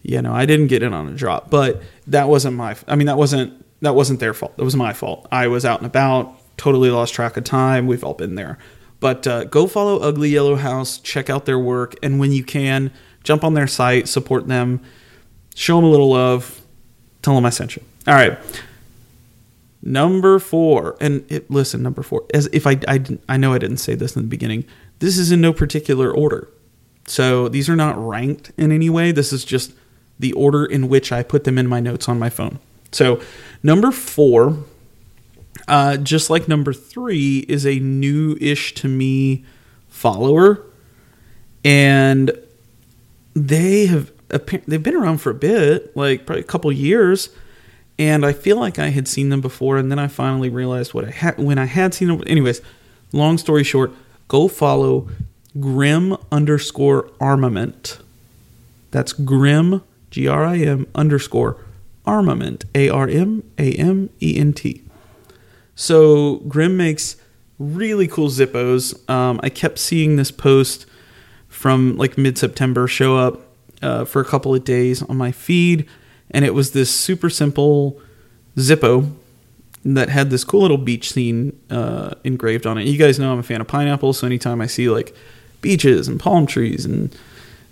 you 0.02 0.20
know 0.20 0.34
I 0.34 0.44
didn't 0.44 0.66
get 0.66 0.82
in 0.82 0.92
on 0.92 1.08
a 1.08 1.14
drop, 1.14 1.48
but 1.48 1.80
that 2.08 2.28
wasn't 2.28 2.56
my, 2.56 2.76
I 2.86 2.96
mean 2.96 3.06
that 3.06 3.16
wasn't 3.16 3.64
that 3.80 3.94
wasn't 3.94 4.20
their 4.20 4.34
fault, 4.34 4.56
that 4.58 4.64
was 4.64 4.76
my 4.76 4.92
fault. 4.92 5.26
I 5.32 5.46
was 5.46 5.64
out 5.64 5.78
and 5.78 5.86
about, 5.86 6.36
totally 6.58 6.90
lost 6.90 7.14
track 7.14 7.36
of 7.36 7.44
time. 7.44 7.86
We've 7.86 8.02
all 8.02 8.14
been 8.14 8.34
there, 8.34 8.58
but 8.98 9.26
uh, 9.26 9.44
go 9.44 9.68
follow 9.68 10.00
Ugly 10.00 10.30
Yellow 10.30 10.56
House, 10.56 10.98
check 10.98 11.30
out 11.30 11.46
their 11.46 11.60
work, 11.60 11.94
and 12.02 12.18
when 12.18 12.32
you 12.32 12.42
can, 12.42 12.90
jump 13.22 13.44
on 13.44 13.54
their 13.54 13.68
site, 13.68 14.08
support 14.08 14.48
them, 14.48 14.80
show 15.54 15.76
them 15.76 15.84
a 15.84 15.90
little 15.90 16.10
love, 16.10 16.60
tell 17.22 17.36
them 17.36 17.46
I 17.46 17.50
sent 17.50 17.76
you. 17.76 17.82
All 18.08 18.14
right. 18.14 18.36
Number 19.80 20.40
four, 20.40 20.96
and 21.00 21.24
it, 21.30 21.48
listen, 21.48 21.84
number 21.84 22.02
four. 22.02 22.24
As 22.34 22.48
if 22.52 22.66
I, 22.66 22.80
I, 22.88 23.04
I 23.28 23.36
know 23.36 23.52
I 23.52 23.58
didn't 23.58 23.76
say 23.76 23.94
this 23.94 24.16
in 24.16 24.22
the 24.22 24.28
beginning. 24.28 24.64
This 24.98 25.18
is 25.18 25.30
in 25.30 25.40
no 25.40 25.52
particular 25.52 26.10
order, 26.10 26.48
so 27.06 27.48
these 27.48 27.68
are 27.68 27.76
not 27.76 27.96
ranked 27.98 28.52
in 28.56 28.72
any 28.72 28.90
way. 28.90 29.12
This 29.12 29.32
is 29.32 29.44
just 29.44 29.72
the 30.18 30.32
order 30.32 30.64
in 30.64 30.88
which 30.88 31.12
I 31.12 31.22
put 31.22 31.44
them 31.44 31.58
in 31.58 31.66
my 31.66 31.80
notes 31.80 32.08
on 32.08 32.18
my 32.18 32.30
phone. 32.30 32.58
So, 32.90 33.20
number 33.62 33.92
four, 33.92 34.64
uh, 35.68 35.98
just 35.98 36.30
like 36.30 36.48
number 36.48 36.72
three, 36.72 37.40
is 37.48 37.64
a 37.66 37.78
new-ish 37.78 38.74
to 38.74 38.88
me 38.88 39.44
follower, 39.88 40.62
and 41.64 42.32
they 43.34 43.86
have 43.86 44.10
they've 44.66 44.82
been 44.82 44.96
around 44.96 45.18
for 45.18 45.30
a 45.30 45.34
bit, 45.34 45.96
like 45.96 46.26
probably 46.26 46.40
a 46.40 46.46
couple 46.46 46.70
years 46.72 47.30
and 47.98 48.24
I 48.24 48.32
feel 48.32 48.58
like 48.58 48.78
I 48.78 48.88
had 48.88 49.08
seen 49.08 49.28
them 49.28 49.40
before, 49.40 49.76
and 49.76 49.90
then 49.90 49.98
I 49.98 50.06
finally 50.06 50.48
realized 50.48 50.94
what 50.94 51.04
I 51.04 51.10
had 51.10 51.36
when 51.38 51.58
I 51.58 51.64
had 51.64 51.94
seen 51.94 52.08
them. 52.08 52.22
Anyways, 52.26 52.62
long 53.12 53.38
story 53.38 53.64
short, 53.64 53.92
go 54.28 54.48
follow 54.48 55.08
Grim 55.58 56.16
underscore 56.30 57.10
armament. 57.20 57.98
That's 58.90 59.12
Grim, 59.12 59.82
G 60.10 60.28
R 60.28 60.44
I 60.44 60.58
M 60.58 60.86
underscore 60.94 61.56
armament, 62.06 62.64
A 62.74 62.88
R 62.88 63.08
M 63.08 63.42
A 63.58 63.72
M 63.72 64.10
E 64.22 64.36
N 64.38 64.52
T. 64.52 64.82
So 65.74 66.36
Grim 66.48 66.76
makes 66.76 67.16
really 67.58 68.06
cool 68.06 68.28
Zippos. 68.28 69.08
Um, 69.10 69.40
I 69.42 69.48
kept 69.48 69.78
seeing 69.78 70.16
this 70.16 70.30
post 70.30 70.86
from 71.48 71.96
like 71.96 72.16
mid 72.16 72.38
September 72.38 72.86
show 72.86 73.16
up 73.16 73.40
uh, 73.82 74.04
for 74.04 74.20
a 74.20 74.24
couple 74.24 74.54
of 74.54 74.64
days 74.64 75.02
on 75.02 75.16
my 75.16 75.32
feed, 75.32 75.88
and 76.30 76.44
it 76.44 76.54
was 76.54 76.72
this 76.72 76.94
super 76.94 77.30
simple 77.30 78.00
Zippo 78.56 79.12
that 79.84 80.08
had 80.08 80.30
this 80.30 80.44
cool 80.44 80.62
little 80.62 80.78
beach 80.78 81.12
scene 81.12 81.58
uh, 81.70 82.14
engraved 82.24 82.66
on 82.66 82.78
it. 82.78 82.86
You 82.86 82.98
guys 82.98 83.18
know 83.18 83.32
I'm 83.32 83.38
a 83.38 83.42
fan 83.42 83.60
of 83.60 83.68
pineapples, 83.68 84.18
so 84.18 84.26
anytime 84.26 84.60
I 84.60 84.66
see 84.66 84.88
like 84.88 85.14
beaches 85.60 86.08
and 86.08 86.20
palm 86.20 86.46
trees 86.46 86.84
and 86.84 87.16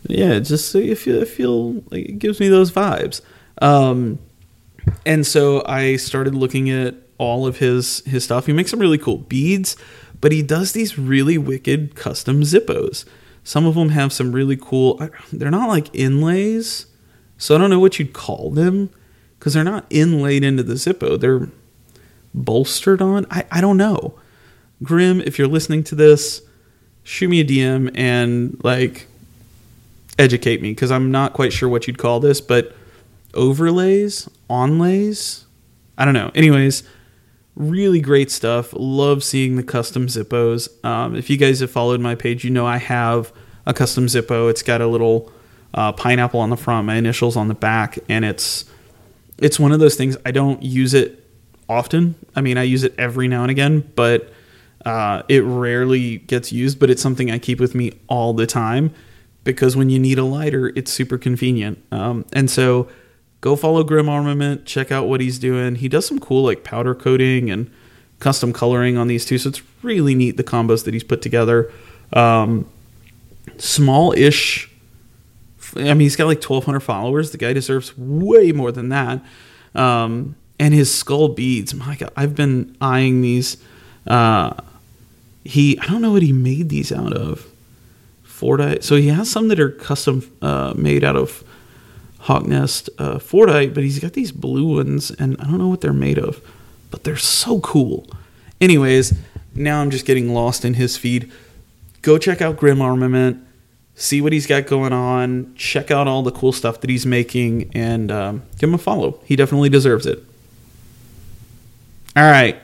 yeah, 0.09 0.39
just 0.39 0.75
you 0.75 0.95
feel, 0.95 1.25
feel 1.25 1.73
like 1.91 2.07
it 2.07 2.19
gives 2.19 2.41
me 2.41 2.49
those 2.49 2.71
vibes. 2.71 3.21
Um, 3.61 4.19
and 5.05 5.27
so 5.27 5.65
I 5.67 5.97
started 5.97 6.35
looking 6.35 6.71
at 6.71 6.95
all 7.19 7.47
of 7.47 7.59
his 7.59 8.01
his 8.07 8.25
stuff. 8.25 8.47
He 8.47 8.53
makes 8.53 8.71
some 8.71 8.81
really 8.81 8.99
cool 8.99 9.19
beads, 9.19 9.77
but 10.21 10.33
he 10.33 10.43
does 10.43 10.73
these 10.73 10.99
really 10.99 11.39
wicked 11.39 11.95
custom 11.97 12.43
Zippos. 12.43 13.05
Some 13.43 13.67
of 13.67 13.75
them 13.75 13.91
have 13.91 14.13
some 14.13 14.33
really 14.33 14.57
cool. 14.57 15.01
They're 15.33 15.51
not 15.51 15.69
like 15.69 15.95
inlays, 15.95 16.87
so 17.39 17.55
I 17.55 17.59
don't 17.59 17.71
know 17.71 17.81
what 17.81 17.99
you'd 17.99 18.13
call 18.13 18.51
them 18.51 18.91
because 19.39 19.55
they're 19.55 19.65
not 19.65 19.87
inlaid 19.91 20.45
into 20.45 20.63
the 20.63 20.75
Zippo. 20.75 21.19
They're 21.19 21.49
bolstered 22.37 23.03
on. 23.03 23.27
I 23.31 23.45
I 23.51 23.61
don't 23.61 23.77
know. 23.77 24.15
Grim, 24.83 25.21
if 25.23 25.39
you're 25.39 25.49
listening 25.49 25.83
to 25.85 25.95
this, 25.95 26.43
shoot 27.03 27.29
me 27.29 27.41
a 27.41 27.45
DM 27.45 27.91
and 27.95 28.61
like 28.63 29.07
educate 30.19 30.63
me 30.63 30.71
because 30.71 30.91
I'm 30.91 31.11
not 31.11 31.33
quite 31.33 31.53
sure 31.53 31.69
what 31.69 31.87
you'd 31.87 31.99
call 31.99 32.21
this, 32.21 32.41
but 32.41 32.77
overlays, 33.35 34.29
onlays, 34.49 35.45
I 35.99 36.05
don't 36.05 36.15
know. 36.15 36.31
Anyways, 36.35 36.83
really 37.55 38.01
great 38.01 38.31
stuff. 38.31 38.73
Love 38.75 39.25
seeing 39.25 39.57
the 39.57 39.63
custom 39.63 40.07
Zippos. 40.07 40.69
Um, 40.85 41.17
if 41.17 41.31
you 41.31 41.37
guys 41.37 41.61
have 41.61 41.71
followed 41.71 42.01
my 42.01 42.15
page, 42.15 42.45
you 42.45 42.51
know 42.51 42.67
I 42.67 42.77
have 42.77 43.33
a 43.65 43.73
custom 43.73 44.07
Zippo. 44.07 44.51
It's 44.51 44.63
got 44.63 44.81
a 44.81 44.87
little 44.87 45.33
uh, 45.75 45.93
pineapple 45.93 46.41
on 46.41 46.51
the 46.51 46.57
front, 46.57 46.87
my 46.87 46.97
initials 46.97 47.37
on 47.37 47.49
the 47.49 47.55
back, 47.55 47.99
and 48.09 48.25
it's 48.25 48.65
it's 49.39 49.61
one 49.61 49.73
of 49.73 49.81
those 49.81 49.97
things. 49.97 50.17
I 50.25 50.31
don't 50.31 50.63
use 50.63 50.95
it 50.95 51.26
often. 51.69 52.15
I 52.35 52.41
mean, 52.41 52.59
I 52.59 52.63
use 52.63 52.85
it 52.85 52.95
every 52.99 53.29
now 53.29 53.43
and 53.43 53.51
again, 53.51 53.91
but 53.95 54.33
uh, 54.85 55.23
it 55.29 55.43
rarely 55.43 56.19
gets 56.19 56.53
used. 56.53 56.79
But 56.79 56.91
it's 56.91 57.03
something 57.03 57.31
I 57.31 57.39
keep 57.39 57.61
with 57.61 57.75
me 57.75 57.93
all 58.09 58.33
the 58.33 58.47
time 58.47 58.93
because 59.45 59.77
when 59.77 59.91
you 59.91 59.99
need 59.99 60.19
a 60.19 60.25
lighter, 60.25 60.73
it's 60.75 60.93
super 60.93 61.19
convenient. 61.19 61.83
Um, 61.93 62.25
and 62.33 62.51
so 62.51 62.89
go 63.41 63.57
follow 63.57 63.85
Grim 63.85 64.09
Armament, 64.09 64.65
check 64.67 64.91
out 64.91 65.09
what 65.09 65.21
he's 65.21 65.39
doing. 65.39 65.77
He 65.77 65.89
does 65.89 66.07
some 66.07 66.19
cool 66.19 66.43
like 66.45 66.65
powder 66.65 66.95
coating 66.95 67.51
and 67.51 67.71
custom 68.19 68.53
coloring 68.53 68.97
on 68.97 69.07
these 69.07 69.25
two. 69.25 69.39
So 69.39 69.51
it's 69.51 69.63
really 69.83 70.15
neat 70.15 70.37
the 70.37 70.45
combos 70.45 70.85
that 70.85 70.95
he's 70.95 71.05
put 71.05 71.23
together. 71.23 71.73
Um, 72.13 72.69
small 73.59 74.13
ish. 74.13 74.71
I 75.77 75.95
mean, 75.95 76.01
he's 76.01 76.17
got 76.17 76.27
like 76.27 76.39
1,200 76.43 76.81
followers. 76.81 77.31
The 77.33 77.39
guy 77.39 77.53
deserves 77.53 77.97
way 77.99 78.53
more 78.53 78.73
than 78.73 78.89
that. 78.89 79.25
Um, 79.75 80.37
and 80.59 80.73
his 80.73 80.93
skull 80.93 81.29
beads, 81.29 81.75
my 81.75 81.97
God, 81.97 82.13
I've 82.17 82.35
been 82.35 82.77
eyeing 82.81 83.21
these. 83.21 83.57
Uh, 84.07 84.55
he, 85.45 85.79
I 85.79 85.87
don't 85.87 86.03
know 86.03 86.13
what 86.13 86.23
he 86.23 86.33
made 86.33 86.69
these 86.69 86.91
out 86.93 87.13
of. 87.13 87.47
Fordite. 88.37 88.83
So 88.83 88.97
he 88.97 89.09
has 89.09 89.31
some 89.31 89.49
that 89.49 89.59
are 89.59 89.71
custom 89.71 90.31
uh, 90.43 90.75
made 90.77 91.03
out 91.03 91.17
of 91.17 91.43
hawk 92.21 92.47
nest 92.47 92.91
uh, 92.99 93.17
Fordite, 93.17 93.73
but 93.73 93.83
he's 93.83 93.99
got 93.99 94.13
these 94.13 94.33
blue 94.33 94.77
ones, 94.77 95.11
and 95.11 95.37
I 95.41 95.45
don't 95.45 95.59
know 95.59 95.69
what 95.69 95.81
they're 95.81 95.93
made 95.93 96.19
of, 96.19 96.43
but 96.91 97.05
they're 97.05 97.17
so 97.17 97.61
cool. 97.61 98.07
Anyways, 98.61 99.15
now 99.55 99.81
I'm 99.81 99.91
just 99.91 100.05
getting 100.05 100.35
lost 100.35 100.65
in 100.65 100.75
his 100.75 100.97
feed. 100.97 101.33
Go 102.03 102.19
check 102.19 102.43
out 102.43 102.57
Grim 102.57 102.83
Armament, 102.83 103.43
see 103.95 104.21
what 104.21 104.33
he's 104.33 104.47
got 104.47 104.67
going 104.67 104.93
on, 104.93 105.55
check 105.55 105.91
out 105.91 106.07
all 106.07 106.23
the 106.23 106.33
cool 106.33 106.53
stuff 106.53 106.81
that 106.81 106.91
he's 106.91 107.07
making, 107.07 107.71
and 107.75 108.11
um, 108.11 108.43
give 108.59 108.69
him 108.69 108.75
a 108.75 108.79
follow. 108.79 109.21
He 109.25 109.37
definitely 109.37 109.71
deserves 109.71 110.05
it. 110.05 110.23
All 112.17 112.23
right, 112.23 112.59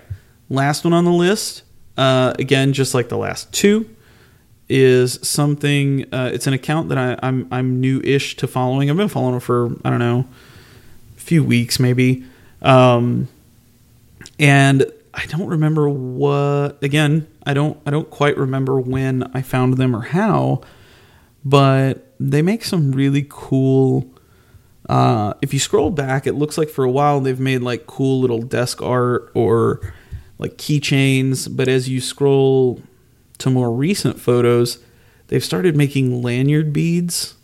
last 0.49 0.83
one 0.83 0.95
on 0.95 1.05
the 1.05 1.11
list. 1.13 1.63
Uh, 1.99 2.33
again, 2.39 2.73
just 2.73 2.95
like 2.95 3.11
the 3.11 3.19
last 3.19 3.53
two 3.53 3.87
is 4.67 5.19
something. 5.21 6.07
Uh, 6.11 6.31
it's 6.33 6.47
an 6.47 6.55
account 6.55 6.89
that 6.89 6.97
I, 6.97 7.19
I'm 7.23 7.49
I'm 7.51 7.79
new-ish 7.79 8.37
to 8.37 8.47
following. 8.47 8.89
I've 8.89 8.97
been 8.97 9.09
following 9.09 9.41
for 9.41 9.67
I 9.85 9.91
don't 9.91 9.99
know, 9.99 10.27
a 11.19 11.21
few 11.21 11.45
weeks 11.45 11.79
maybe, 11.79 12.25
um, 12.63 13.29
and 14.39 14.91
I 15.13 15.27
don't 15.27 15.49
remember 15.49 15.87
what. 15.87 16.83
Again, 16.83 17.27
I 17.45 17.53
don't 17.53 17.79
I 17.85 17.91
don't 17.91 18.09
quite 18.09 18.39
remember 18.39 18.81
when 18.81 19.31
I 19.35 19.43
found 19.43 19.77
them 19.77 19.95
or 19.95 20.01
how, 20.01 20.63
but 21.45 22.07
they 22.19 22.41
make 22.41 22.65
some 22.65 22.93
really 22.93 23.27
cool. 23.29 24.07
Uh, 24.93 25.33
if 25.41 25.55
you 25.55 25.59
scroll 25.59 25.89
back, 25.89 26.27
it 26.27 26.35
looks 26.35 26.59
like 26.59 26.69
for 26.69 26.85
a 26.85 26.91
while 26.91 27.19
they've 27.19 27.41
made 27.41 27.63
like 27.63 27.87
cool 27.87 28.21
little 28.21 28.43
desk 28.43 28.83
art 28.83 29.33
or 29.33 29.81
like 30.39 30.59
keychains, 30.59 31.49
but 31.51 31.67
as 31.67 31.89
you 31.89 31.99
scroll 31.99 32.79
to 33.39 33.49
more 33.49 33.73
recent 33.73 34.21
photos, 34.21 34.81
they've 35.29 35.43
started 35.43 35.75
making 35.75 36.23
lanyard 36.23 36.75
beads, 36.75 37.37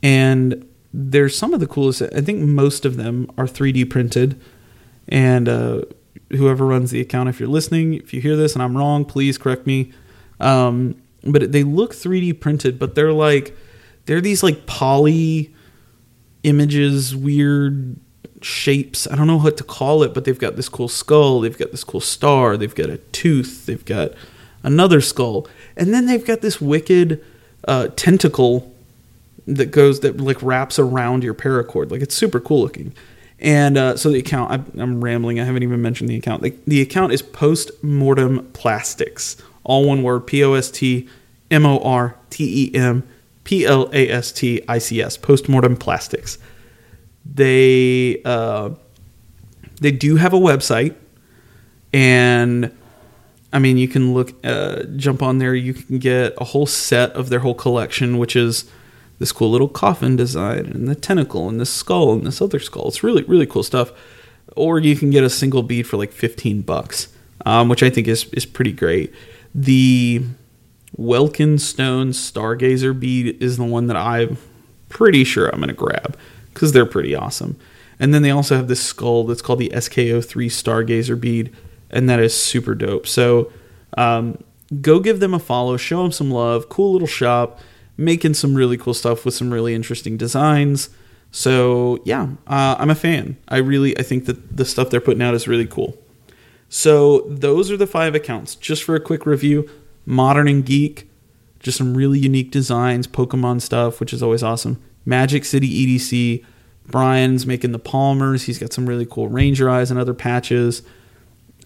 and 0.00 0.64
they're 0.94 1.28
some 1.28 1.52
of 1.52 1.58
the 1.58 1.66
coolest. 1.66 2.02
I 2.02 2.20
think 2.20 2.42
most 2.42 2.84
of 2.84 2.96
them 2.96 3.28
are 3.36 3.46
3D 3.46 3.90
printed, 3.90 4.40
and 5.08 5.48
uh, 5.48 5.82
whoever 6.30 6.64
runs 6.64 6.92
the 6.92 7.00
account, 7.00 7.28
if 7.28 7.40
you're 7.40 7.48
listening, 7.48 7.94
if 7.94 8.14
you 8.14 8.20
hear 8.20 8.36
this 8.36 8.54
and 8.54 8.62
I'm 8.62 8.76
wrong, 8.76 9.04
please 9.04 9.38
correct 9.38 9.66
me. 9.66 9.92
Um, 10.38 11.02
but 11.24 11.50
they 11.50 11.64
look 11.64 11.94
3D 11.94 12.38
printed, 12.38 12.78
but 12.78 12.94
they're 12.94 13.12
like 13.12 13.56
they're 14.04 14.20
these 14.20 14.44
like 14.44 14.66
poly 14.66 15.52
images, 16.46 17.14
weird 17.14 17.96
shapes. 18.40 19.06
I 19.08 19.16
don't 19.16 19.26
know 19.26 19.38
what 19.38 19.56
to 19.58 19.64
call 19.64 20.02
it, 20.02 20.14
but 20.14 20.24
they've 20.24 20.38
got 20.38 20.56
this 20.56 20.68
cool 20.68 20.88
skull, 20.88 21.40
they've 21.40 21.58
got 21.58 21.72
this 21.72 21.84
cool 21.84 22.00
star, 22.00 22.56
they've 22.56 22.74
got 22.74 22.88
a 22.88 22.98
tooth, 22.98 23.66
they've 23.66 23.84
got 23.84 24.12
another 24.62 25.00
skull, 25.00 25.48
and 25.76 25.92
then 25.92 26.06
they've 26.06 26.24
got 26.24 26.40
this 26.40 26.60
wicked 26.60 27.22
uh, 27.66 27.88
tentacle 27.96 28.72
that 29.46 29.66
goes 29.66 30.00
that 30.00 30.18
like 30.18 30.40
wraps 30.42 30.78
around 30.78 31.24
your 31.24 31.34
paracord. 31.34 31.90
Like 31.90 32.00
it's 32.00 32.14
super 32.14 32.40
cool 32.40 32.62
looking. 32.62 32.94
And 33.38 33.76
uh, 33.76 33.96
so 33.96 34.10
the 34.10 34.18
account, 34.18 34.50
I, 34.50 34.80
am 34.80 35.04
rambling. 35.04 35.38
I 35.40 35.44
haven't 35.44 35.62
even 35.62 35.82
mentioned 35.82 36.08
the 36.08 36.16
account. 36.16 36.42
The, 36.42 36.54
the 36.66 36.80
account 36.80 37.12
is 37.12 37.20
Post 37.20 37.70
Mortem 37.82 38.48
Plastics, 38.52 39.36
all 39.62 39.86
one 39.86 40.02
word: 40.02 40.20
P 40.26 40.42
O 40.42 40.54
S 40.54 40.70
T 40.70 41.08
M 41.50 41.66
O 41.66 41.78
R 41.80 42.16
T 42.30 42.70
E 42.70 42.74
M 42.74 43.06
P 43.46 43.64
L 43.64 43.88
A 43.92 44.10
S 44.10 44.32
T 44.32 44.60
I 44.68 44.78
C 44.78 45.00
S. 45.00 45.16
Postmortem 45.16 45.76
Plastics. 45.76 46.36
They 47.24 48.20
uh, 48.24 48.70
they 49.80 49.92
do 49.92 50.16
have 50.16 50.34
a 50.34 50.38
website, 50.38 50.96
and 51.92 52.76
I 53.52 53.60
mean, 53.60 53.78
you 53.78 53.86
can 53.86 54.14
look, 54.14 54.34
uh, 54.44 54.82
jump 54.96 55.22
on 55.22 55.38
there. 55.38 55.54
You 55.54 55.74
can 55.74 56.00
get 56.00 56.34
a 56.38 56.44
whole 56.44 56.66
set 56.66 57.12
of 57.12 57.28
their 57.28 57.38
whole 57.38 57.54
collection, 57.54 58.18
which 58.18 58.34
is 58.34 58.68
this 59.20 59.30
cool 59.30 59.52
little 59.52 59.68
coffin 59.68 60.16
design 60.16 60.66
and 60.66 60.88
the 60.88 60.96
tentacle 60.96 61.48
and 61.48 61.60
this 61.60 61.72
skull 61.72 62.14
and 62.14 62.26
this 62.26 62.42
other 62.42 62.58
skull. 62.58 62.88
It's 62.88 63.04
really, 63.04 63.22
really 63.22 63.46
cool 63.46 63.62
stuff. 63.62 63.92
Or 64.56 64.80
you 64.80 64.96
can 64.96 65.10
get 65.10 65.22
a 65.22 65.30
single 65.30 65.62
bead 65.62 65.86
for 65.86 65.96
like 65.96 66.10
15 66.10 66.62
bucks, 66.62 67.14
um, 67.44 67.68
which 67.68 67.84
I 67.84 67.90
think 67.90 68.08
is, 68.08 68.24
is 68.32 68.44
pretty 68.44 68.72
great. 68.72 69.14
The 69.54 70.24
Welkin 70.96 71.58
Stone 71.58 72.10
Stargazer 72.10 72.98
bead 72.98 73.42
is 73.42 73.56
the 73.56 73.64
one 73.64 73.86
that 73.86 73.96
I'm 73.96 74.38
pretty 74.88 75.24
sure 75.24 75.48
I'm 75.48 75.58
going 75.58 75.68
to 75.68 75.74
grab 75.74 76.16
because 76.52 76.72
they're 76.72 76.86
pretty 76.86 77.14
awesome. 77.14 77.58
And 77.98 78.12
then 78.12 78.22
they 78.22 78.30
also 78.30 78.56
have 78.56 78.68
this 78.68 78.82
skull 78.82 79.24
that's 79.24 79.42
called 79.42 79.58
the 79.58 79.70
SKO3 79.70 80.46
Stargazer 80.46 81.18
bead 81.18 81.54
and 81.90 82.08
that 82.08 82.20
is 82.20 82.34
super 82.34 82.74
dope. 82.74 83.06
So 83.06 83.52
um, 83.96 84.42
go 84.80 85.00
give 85.00 85.20
them 85.20 85.34
a 85.34 85.38
follow, 85.38 85.76
show 85.76 86.02
them 86.02 86.12
some 86.12 86.30
love. 86.30 86.68
Cool 86.68 86.92
little 86.92 87.08
shop, 87.08 87.60
making 87.96 88.34
some 88.34 88.54
really 88.54 88.76
cool 88.76 88.94
stuff 88.94 89.24
with 89.24 89.34
some 89.34 89.52
really 89.52 89.74
interesting 89.74 90.16
designs. 90.16 90.90
So 91.30 92.00
yeah, 92.04 92.28
uh, 92.46 92.76
I'm 92.78 92.90
a 92.90 92.94
fan. 92.94 93.36
I 93.48 93.58
really 93.58 93.98
I 93.98 94.02
think 94.02 94.26
that 94.26 94.56
the 94.56 94.64
stuff 94.64 94.90
they're 94.90 95.00
putting 95.00 95.22
out 95.22 95.34
is 95.34 95.48
really 95.48 95.66
cool. 95.66 95.96
So 96.68 97.20
those 97.28 97.70
are 97.70 97.76
the 97.76 97.86
five 97.86 98.14
accounts. 98.14 98.54
Just 98.56 98.82
for 98.82 98.94
a 98.96 99.00
quick 99.00 99.26
review, 99.26 99.70
Modern 100.06 100.48
and 100.48 100.64
Geek, 100.64 101.10
just 101.58 101.76
some 101.76 101.96
really 101.96 102.18
unique 102.18 102.50
designs, 102.50 103.06
Pokemon 103.06 103.60
stuff, 103.60 104.00
which 104.00 104.12
is 104.12 104.22
always 104.22 104.42
awesome. 104.42 104.80
Magic 105.04 105.44
City 105.44 105.98
EDC, 105.98 106.44
Brian's 106.86 107.46
making 107.46 107.72
the 107.72 107.78
Palmers. 107.78 108.44
He's 108.44 108.58
got 108.58 108.72
some 108.72 108.86
really 108.86 109.06
cool 109.06 109.28
Ranger 109.28 109.68
eyes 109.68 109.90
and 109.90 109.98
other 109.98 110.14
patches. 110.14 110.82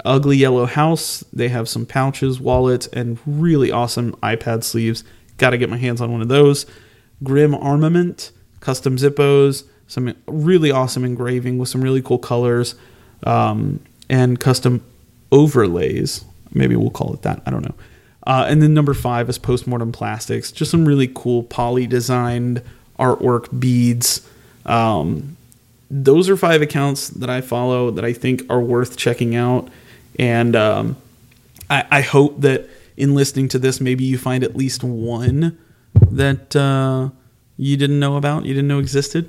Ugly 0.04 0.38
Yellow 0.38 0.66
House, 0.66 1.22
they 1.32 1.48
have 1.48 1.68
some 1.68 1.84
pouches, 1.84 2.40
wallets, 2.40 2.86
and 2.88 3.18
really 3.26 3.70
awesome 3.70 4.12
iPad 4.22 4.64
sleeves. 4.64 5.04
got 5.36 5.50
to 5.50 5.58
get 5.58 5.68
my 5.68 5.76
hands 5.76 6.00
on 6.00 6.10
one 6.10 6.22
of 6.22 6.28
those. 6.28 6.64
Grim 7.22 7.54
Armament, 7.54 8.32
custom 8.60 8.96
Zippos, 8.96 9.64
some 9.86 10.14
really 10.26 10.70
awesome 10.70 11.04
engraving 11.04 11.58
with 11.58 11.68
some 11.68 11.82
really 11.82 12.00
cool 12.00 12.18
colors, 12.18 12.74
um, 13.24 13.80
and 14.08 14.40
custom 14.40 14.82
overlays. 15.30 16.24
Maybe 16.54 16.76
we'll 16.76 16.90
call 16.90 17.12
it 17.12 17.22
that. 17.22 17.42
I 17.44 17.50
don't 17.50 17.62
know. 17.62 17.74
Uh, 18.30 18.44
and 18.44 18.62
then 18.62 18.72
number 18.72 18.94
five 18.94 19.28
is 19.28 19.38
Postmortem 19.38 19.90
Plastics, 19.90 20.52
just 20.52 20.70
some 20.70 20.86
really 20.86 21.10
cool 21.12 21.42
poly 21.42 21.88
designed 21.88 22.62
artwork, 22.96 23.58
beads. 23.58 24.24
Um, 24.64 25.36
those 25.90 26.28
are 26.28 26.36
five 26.36 26.62
accounts 26.62 27.08
that 27.08 27.28
I 27.28 27.40
follow 27.40 27.90
that 27.90 28.04
I 28.04 28.12
think 28.12 28.44
are 28.48 28.60
worth 28.60 28.96
checking 28.96 29.34
out. 29.34 29.68
And 30.16 30.54
um, 30.54 30.96
I, 31.68 31.84
I, 31.90 32.00
hope 32.02 32.40
that 32.42 32.68
in 32.96 33.16
listening 33.16 33.48
to 33.48 33.58
this, 33.58 33.80
maybe 33.80 34.04
you 34.04 34.16
find 34.16 34.44
at 34.44 34.54
least 34.54 34.84
one 34.84 35.58
that 36.12 36.54
uh, 36.54 37.08
you 37.56 37.76
didn't 37.76 37.98
know 37.98 38.16
about, 38.16 38.44
you 38.44 38.54
didn't 38.54 38.68
know 38.68 38.78
existed. 38.78 39.28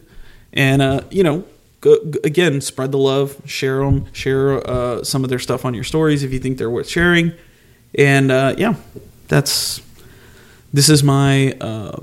And, 0.53 0.79
uh, 0.79 1.01
you 1.09 1.23
know, 1.23 1.43
go, 1.79 1.97
again, 2.23 2.61
spread 2.61 2.91
the 2.91 2.99
love, 2.99 3.41
share 3.45 3.79
them, 3.79 4.13
share 4.13 4.69
uh, 4.69 5.03
some 5.03 5.23
of 5.23 5.31
their 5.31 5.39
stuff 5.39 5.65
on 5.65 5.73
your 5.73 5.85
stories 5.85 6.21
if 6.21 6.31
you 6.31 6.37
think 6.37 6.59
they're 6.59 6.69
worth 6.69 6.87
sharing. 6.87 7.33
And 7.95 8.31
uh, 8.31 8.55
yeah, 8.57 8.75
that's 9.27 9.81
this 10.73 10.89
is 10.89 11.03
my 11.03 11.53
uh, 11.53 11.99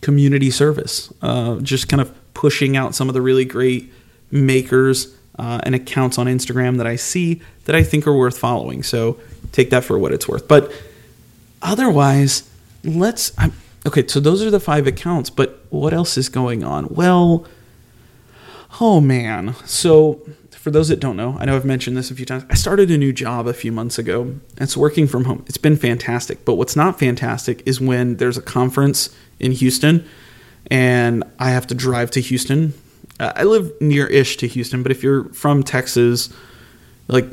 community 0.00 0.50
service. 0.50 1.12
Uh, 1.22 1.56
just 1.56 1.88
kind 1.88 2.00
of 2.00 2.14
pushing 2.34 2.76
out 2.76 2.94
some 2.94 3.08
of 3.08 3.14
the 3.14 3.22
really 3.22 3.44
great 3.44 3.92
makers 4.30 5.14
uh, 5.38 5.60
and 5.62 5.74
accounts 5.74 6.18
on 6.18 6.26
Instagram 6.26 6.76
that 6.78 6.86
I 6.86 6.96
see 6.96 7.40
that 7.64 7.74
I 7.74 7.82
think 7.82 8.06
are 8.06 8.16
worth 8.16 8.38
following. 8.38 8.82
So 8.82 9.18
take 9.52 9.70
that 9.70 9.84
for 9.84 9.98
what 9.98 10.12
it's 10.12 10.28
worth. 10.28 10.48
But 10.48 10.72
otherwise, 11.62 12.48
let's. 12.84 13.32
I'm, 13.38 13.52
okay, 13.86 14.06
so 14.06 14.20
those 14.20 14.42
are 14.42 14.50
the 14.50 14.60
five 14.60 14.86
accounts. 14.86 15.30
But 15.30 15.64
what 15.70 15.92
else 15.92 16.18
is 16.18 16.28
going 16.28 16.64
on? 16.64 16.88
Well, 16.88 17.46
oh 18.80 19.00
man. 19.00 19.54
So 19.66 20.20
for 20.60 20.70
those 20.70 20.88
that 20.88 21.00
don't 21.00 21.16
know, 21.16 21.38
I 21.40 21.46
know 21.46 21.56
I've 21.56 21.64
mentioned 21.64 21.96
this 21.96 22.10
a 22.10 22.14
few 22.14 22.26
times. 22.26 22.44
I 22.50 22.54
started 22.54 22.90
a 22.90 22.98
new 22.98 23.14
job 23.14 23.46
a 23.46 23.54
few 23.54 23.72
months 23.72 23.98
ago. 23.98 24.34
It's 24.58 24.76
working 24.76 25.06
from 25.06 25.24
home. 25.24 25.42
It's 25.46 25.56
been 25.56 25.74
fantastic. 25.76 26.44
But 26.44 26.56
what's 26.56 26.76
not 26.76 26.98
fantastic 26.98 27.62
is 27.64 27.80
when 27.80 28.18
there's 28.18 28.36
a 28.36 28.42
conference 28.42 29.08
in 29.38 29.52
Houston 29.52 30.06
and 30.70 31.24
I 31.38 31.48
have 31.50 31.66
to 31.68 31.74
drive 31.74 32.10
to 32.10 32.20
Houston. 32.20 32.74
Uh, 33.18 33.32
I 33.34 33.44
live 33.44 33.72
near 33.80 34.06
ish 34.06 34.36
to 34.36 34.46
Houston, 34.46 34.82
but 34.82 34.92
if 34.92 35.02
you're 35.02 35.24
from 35.30 35.62
Texas, 35.62 36.30
like 37.08 37.24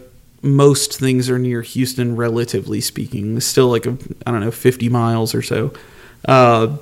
most 0.41 0.97
things 0.97 1.29
are 1.29 1.37
near 1.37 1.61
Houston, 1.61 2.15
relatively 2.15 2.79
speaking. 2.79 3.35
It's 3.35 3.45
still 3.45 3.67
like, 3.67 3.85
a, 3.85 3.97
I 4.25 4.31
don't 4.31 4.39
know, 4.39 4.51
50 4.51 4.87
miles 4.87 5.35
or 5.35 5.41
so. 5.41 5.73
Uh, 6.25 6.77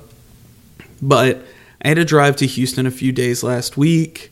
but 1.02 1.44
I 1.82 1.88
had 1.88 1.94
to 1.96 2.04
drive 2.04 2.36
to 2.36 2.46
Houston 2.46 2.86
a 2.86 2.92
few 2.92 3.10
days 3.10 3.42
last 3.42 3.76
week 3.76 4.30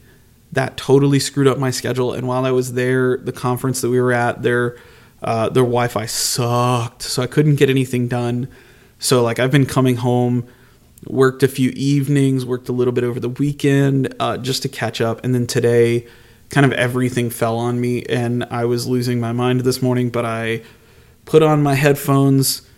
that 0.54 0.76
totally 0.76 1.18
screwed 1.18 1.46
up 1.46 1.58
my 1.58 1.70
schedule. 1.70 2.12
And 2.12 2.26
while 2.26 2.44
I 2.44 2.50
was 2.50 2.72
there, 2.74 3.16
the 3.18 3.32
conference 3.32 3.80
that 3.80 3.90
we 3.90 4.00
were 4.00 4.12
at, 4.12 4.42
their 4.42 4.76
uh, 5.22 5.48
their 5.48 5.62
Wi-Fi 5.62 6.04
sucked, 6.06 7.02
so 7.02 7.22
I 7.22 7.26
couldn't 7.26 7.56
get 7.56 7.70
anything 7.70 8.08
done. 8.08 8.48
So 8.98 9.22
like 9.22 9.38
I've 9.38 9.50
been 9.50 9.66
coming 9.66 9.96
home, 9.96 10.46
worked 11.06 11.42
a 11.42 11.48
few 11.48 11.70
evenings, 11.70 12.44
worked 12.44 12.68
a 12.68 12.72
little 12.72 12.92
bit 12.92 13.04
over 13.04 13.18
the 13.18 13.30
weekend 13.30 14.14
uh, 14.20 14.36
just 14.36 14.62
to 14.62 14.68
catch 14.68 15.00
up, 15.00 15.24
and 15.24 15.34
then 15.34 15.46
today, 15.46 16.06
kind 16.50 16.66
of 16.66 16.72
everything 16.72 17.30
fell 17.30 17.56
on 17.56 17.80
me, 17.80 18.02
and 18.04 18.44
I 18.44 18.66
was 18.66 18.86
losing 18.86 19.18
my 19.18 19.32
mind 19.32 19.60
this 19.60 19.80
morning. 19.80 20.10
But 20.10 20.24
I 20.26 20.62
put 21.24 21.42
on 21.42 21.62
my 21.62 21.74
headphones, 21.74 22.68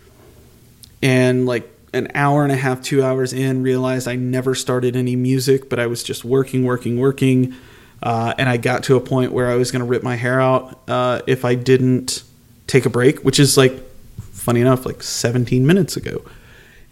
and 1.01 1.45
like 1.45 1.69
an 1.93 2.09
hour 2.15 2.43
and 2.43 2.51
a 2.51 2.55
half, 2.57 2.81
two 2.81 3.03
hours 3.03 3.33
in, 3.33 3.61
realized 3.61 4.07
I 4.07 4.15
never 4.15 4.55
started 4.55 4.95
any 4.95 5.15
music, 5.15 5.69
but 5.69 5.79
I 5.79 5.87
was 5.87 6.01
just 6.01 6.23
working, 6.23 6.63
working, 6.63 6.97
working. 6.97 7.53
Uh, 8.01 8.33
and 8.37 8.47
I 8.47 8.57
got 8.57 8.83
to 8.85 8.95
a 8.95 9.01
point 9.01 9.31
where 9.31 9.49
I 9.49 9.55
was 9.55 9.71
going 9.71 9.79
to 9.79 9.85
rip 9.85 10.03
my 10.03 10.15
hair 10.15 10.39
out 10.39 10.79
uh, 10.87 11.21
if 11.27 11.45
I 11.45 11.55
didn't 11.55 12.23
take 12.67 12.85
a 12.85 12.89
break, 12.89 13.19
which 13.21 13.39
is 13.39 13.57
like, 13.57 13.73
funny 14.19 14.61
enough, 14.61 14.85
like 14.85 15.01
17 15.03 15.65
minutes 15.65 15.97
ago. 15.97 16.23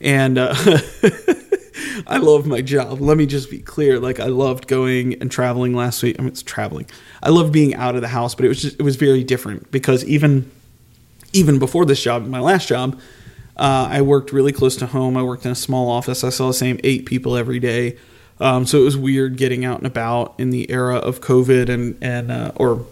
And 0.02 0.38
uh, 0.38 0.54
I 2.08 2.18
love 2.18 2.46
my 2.46 2.62
job. 2.62 3.02
Let 3.02 3.18
me 3.18 3.26
just 3.26 3.50
be 3.50 3.60
clear. 3.60 4.00
Like 4.00 4.20
I 4.20 4.26
loved 4.26 4.68
going 4.68 5.14
and 5.22 5.32
traveling 5.32 5.74
last 5.74 6.04
week. 6.04 6.18
I 6.20 6.24
mean, 6.24 6.30
it's 6.30 6.44
traveling. 6.44 6.88
I 7.24 7.30
love 7.30 7.52
being 7.52 7.76
out 7.76 7.96
of 7.96 8.02
the 8.02 8.10
house, 8.10 8.36
but 8.36 8.46
it 8.46 8.50
was 8.50 8.62
just, 8.62 8.80
it 8.80 8.84
was 8.84 8.96
very 8.96 9.24
different 9.24 9.72
because 9.72 10.04
even 10.06 10.52
even 11.34 11.60
before 11.60 11.86
this 11.86 12.02
job, 12.02 12.26
my 12.26 12.40
last 12.40 12.68
job, 12.68 13.00
uh, 13.58 13.88
I 13.92 14.02
worked 14.02 14.32
really 14.32 14.54
close 14.54 14.78
to 14.78 14.86
home. 14.86 15.18
I 15.18 15.24
worked 15.24 15.46
in 15.46 15.52
a 15.52 15.56
small 15.56 15.90
office. 15.90 16.24
I 16.24 16.30
saw 16.30 16.48
the 16.48 16.54
same 16.54 16.80
eight 16.84 17.06
people 17.06 17.36
every 17.36 17.60
day. 17.60 17.98
Um, 18.40 18.66
so 18.66 18.80
it 18.80 18.84
was 18.84 18.98
weird 18.98 19.38
getting 19.38 19.64
out 19.64 19.78
and 19.78 19.88
about 19.88 20.34
in 20.38 20.50
the 20.50 20.70
era 20.70 20.96
of 20.96 21.22
COVID 21.22 21.70
and 21.70 21.98
and 22.02 22.32
uh, 22.32 22.52
or 22.56 22.86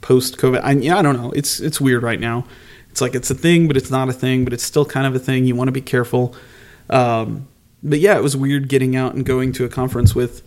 post 0.00 0.38
COVID. 0.38 0.60
I, 0.62 0.72
yeah, 0.72 0.98
I 0.98 1.02
don't 1.02 1.16
know. 1.16 1.30
It's 1.32 1.60
it's 1.60 1.80
weird 1.80 2.02
right 2.02 2.20
now. 2.20 2.44
It's 2.90 3.00
like 3.00 3.14
it's 3.14 3.30
a 3.30 3.34
thing, 3.34 3.68
but 3.68 3.76
it's 3.76 3.90
not 3.90 4.08
a 4.08 4.12
thing. 4.12 4.44
But 4.44 4.52
it's 4.52 4.64
still 4.64 4.84
kind 4.84 5.06
of 5.06 5.14
a 5.14 5.18
thing. 5.18 5.46
You 5.46 5.54
want 5.54 5.68
to 5.68 5.72
be 5.72 5.80
careful. 5.80 6.34
Um, 6.90 7.48
but 7.82 8.00
yeah, 8.00 8.16
it 8.16 8.22
was 8.22 8.36
weird 8.36 8.68
getting 8.68 8.96
out 8.96 9.14
and 9.14 9.24
going 9.24 9.52
to 9.52 9.64
a 9.64 9.68
conference 9.68 10.14
with 10.14 10.42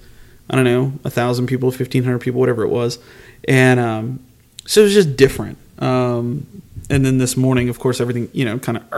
I 0.50 0.56
don't 0.56 0.66
know 0.66 0.94
a 1.04 1.10
thousand 1.10 1.48
people, 1.48 1.72
fifteen 1.72 2.04
hundred 2.04 2.20
people, 2.20 2.40
whatever 2.40 2.64
it 2.64 2.70
was, 2.70 3.00
and 3.48 3.80
um, 3.80 4.20
so 4.66 4.82
it 4.82 4.86
was 4.86 4.94
just 4.94 5.18
different. 5.18 5.58
Um, 5.80 6.46
and 6.90 7.06
then 7.06 7.18
this 7.18 7.36
morning, 7.36 7.70
of 7.70 7.80
course, 7.80 8.00
everything 8.00 8.30
you 8.32 8.46
know 8.46 8.60
kind 8.60 8.78
of 8.78 8.90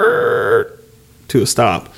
to 1.30 1.42
a 1.42 1.46
stop. 1.46 1.94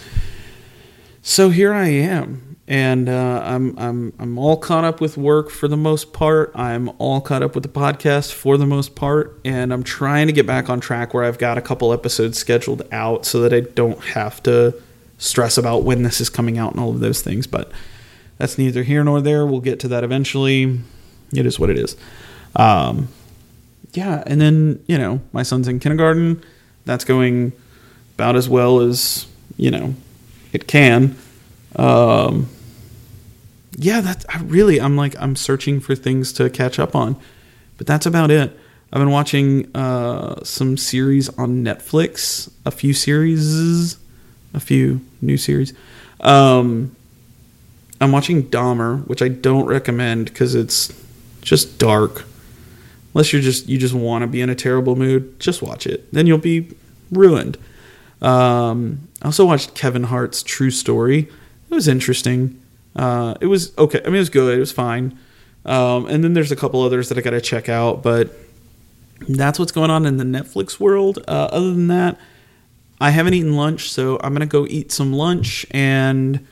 So 1.21 1.49
here 1.49 1.73
I 1.73 1.87
am, 1.87 2.48
and 2.69 3.09
uh, 3.09 3.41
I'm 3.43 3.77
I'm 3.79 4.13
I'm 4.19 4.37
all 4.37 4.55
caught 4.55 4.83
up 4.83 5.01
with 5.01 5.17
work 5.17 5.49
for 5.49 5.67
the 5.67 5.75
most 5.75 6.13
part. 6.13 6.51
I'm 6.53 6.91
all 6.99 7.19
caught 7.19 7.41
up 7.41 7.55
with 7.55 7.63
the 7.63 7.69
podcast 7.69 8.31
for 8.31 8.57
the 8.57 8.67
most 8.67 8.93
part, 8.93 9.39
and 9.43 9.73
I'm 9.73 9.81
trying 9.81 10.27
to 10.27 10.33
get 10.33 10.45
back 10.45 10.69
on 10.69 10.79
track 10.79 11.15
where 11.15 11.23
I've 11.23 11.39
got 11.39 11.57
a 11.57 11.61
couple 11.61 11.91
episodes 11.91 12.37
scheduled 12.37 12.83
out 12.91 13.25
so 13.25 13.41
that 13.41 13.53
I 13.53 13.61
don't 13.61 13.99
have 13.99 14.43
to 14.43 14.75
stress 15.17 15.57
about 15.57 15.83
when 15.83 16.03
this 16.03 16.21
is 16.21 16.29
coming 16.29 16.59
out 16.59 16.71
and 16.71 16.79
all 16.79 16.91
of 16.91 16.99
those 16.99 17.23
things. 17.23 17.47
But 17.47 17.71
that's 18.37 18.59
neither 18.59 18.83
here 18.83 19.03
nor 19.03 19.19
there. 19.19 19.47
We'll 19.47 19.61
get 19.61 19.79
to 19.79 19.87
that 19.87 20.03
eventually. 20.03 20.79
It 21.33 21.47
is 21.47 21.59
what 21.59 21.71
it 21.71 21.77
is. 21.77 21.97
Um, 22.55 23.07
yeah, 23.93 24.23
and 24.27 24.39
then 24.39 24.83
you 24.85 24.99
know 24.99 25.21
my 25.33 25.41
son's 25.41 25.67
in 25.67 25.79
kindergarten. 25.79 26.43
That's 26.85 27.03
going 27.03 27.51
about 28.13 28.35
as 28.35 28.47
well 28.47 28.79
as 28.79 29.25
you 29.57 29.71
know 29.71 29.95
it 30.53 30.67
can. 30.67 31.17
Um, 31.75 32.47
yeah, 33.79 34.01
that 34.01 34.25
I 34.29 34.39
really 34.41 34.79
I'm 34.79 34.97
like 34.97 35.19
I'm 35.19 35.35
searching 35.35 35.79
for 35.79 35.95
things 35.95 36.33
to 36.33 36.49
catch 36.49 36.79
up 36.79 36.95
on, 36.95 37.15
but 37.77 37.87
that's 37.87 38.05
about 38.05 38.29
it. 38.29 38.57
I've 38.91 38.99
been 38.99 39.11
watching 39.11 39.73
uh, 39.75 40.43
some 40.43 40.75
series 40.75 41.29
on 41.37 41.63
Netflix, 41.63 42.51
a 42.65 42.71
few 42.71 42.93
series, 42.93 43.97
a 44.53 44.59
few 44.59 44.99
new 45.21 45.37
series. 45.37 45.73
Um, 46.19 46.95
I'm 48.01 48.11
watching 48.11 48.49
Dahmer, 48.49 49.07
which 49.07 49.21
I 49.21 49.27
don't 49.29 49.65
recommend 49.65 50.25
because 50.25 50.55
it's 50.55 50.91
just 51.41 51.79
dark 51.79 52.25
unless 53.13 53.33
you're 53.33 53.41
just 53.41 53.67
you 53.67 53.77
just 53.77 53.93
want 53.93 54.23
to 54.23 54.27
be 54.27 54.41
in 54.41 54.49
a 54.49 54.55
terrible 54.55 54.95
mood, 54.95 55.39
just 55.39 55.61
watch 55.61 55.87
it. 55.87 56.11
Then 56.13 56.27
you'll 56.27 56.37
be 56.37 56.69
ruined. 57.11 57.57
Um, 58.21 59.07
I 59.21 59.27
also 59.27 59.45
watched 59.45 59.73
Kevin 59.73 60.03
Hart's 60.03 60.43
True 60.43 60.71
Story. 60.71 61.19
It 61.69 61.75
was 61.75 61.87
interesting. 61.87 62.61
Uh, 62.99 63.35
it 63.39 63.45
was 63.45 63.75
okay. 63.77 64.01
I 64.03 64.07
mean, 64.07 64.15
it 64.15 64.19
was 64.19 64.29
good. 64.29 64.57
It 64.57 64.59
was 64.59 64.73
fine. 64.73 65.17
Um, 65.65 66.05
and 66.07 66.21
then 66.21 66.33
there's 66.33 66.51
a 66.51 66.55
couple 66.55 66.81
others 66.81 67.07
that 67.09 67.17
I 67.17 67.21
got 67.21 67.29
to 67.29 67.39
check 67.39 67.69
out, 67.69 68.03
but 68.03 68.31
that's 69.27 69.57
what's 69.57 69.71
going 69.71 69.89
on 69.89 70.05
in 70.05 70.17
the 70.17 70.25
Netflix 70.25 70.79
world. 70.81 71.19
Uh, 71.25 71.47
other 71.51 71.71
than 71.71 71.87
that, 71.87 72.19
I 72.99 73.11
haven't 73.11 73.35
eaten 73.35 73.55
lunch, 73.55 73.89
so 73.89 74.19
I'm 74.21 74.33
gonna 74.33 74.45
go 74.45 74.65
eat 74.67 74.91
some 74.91 75.13
lunch 75.13 75.65
and 75.71 76.45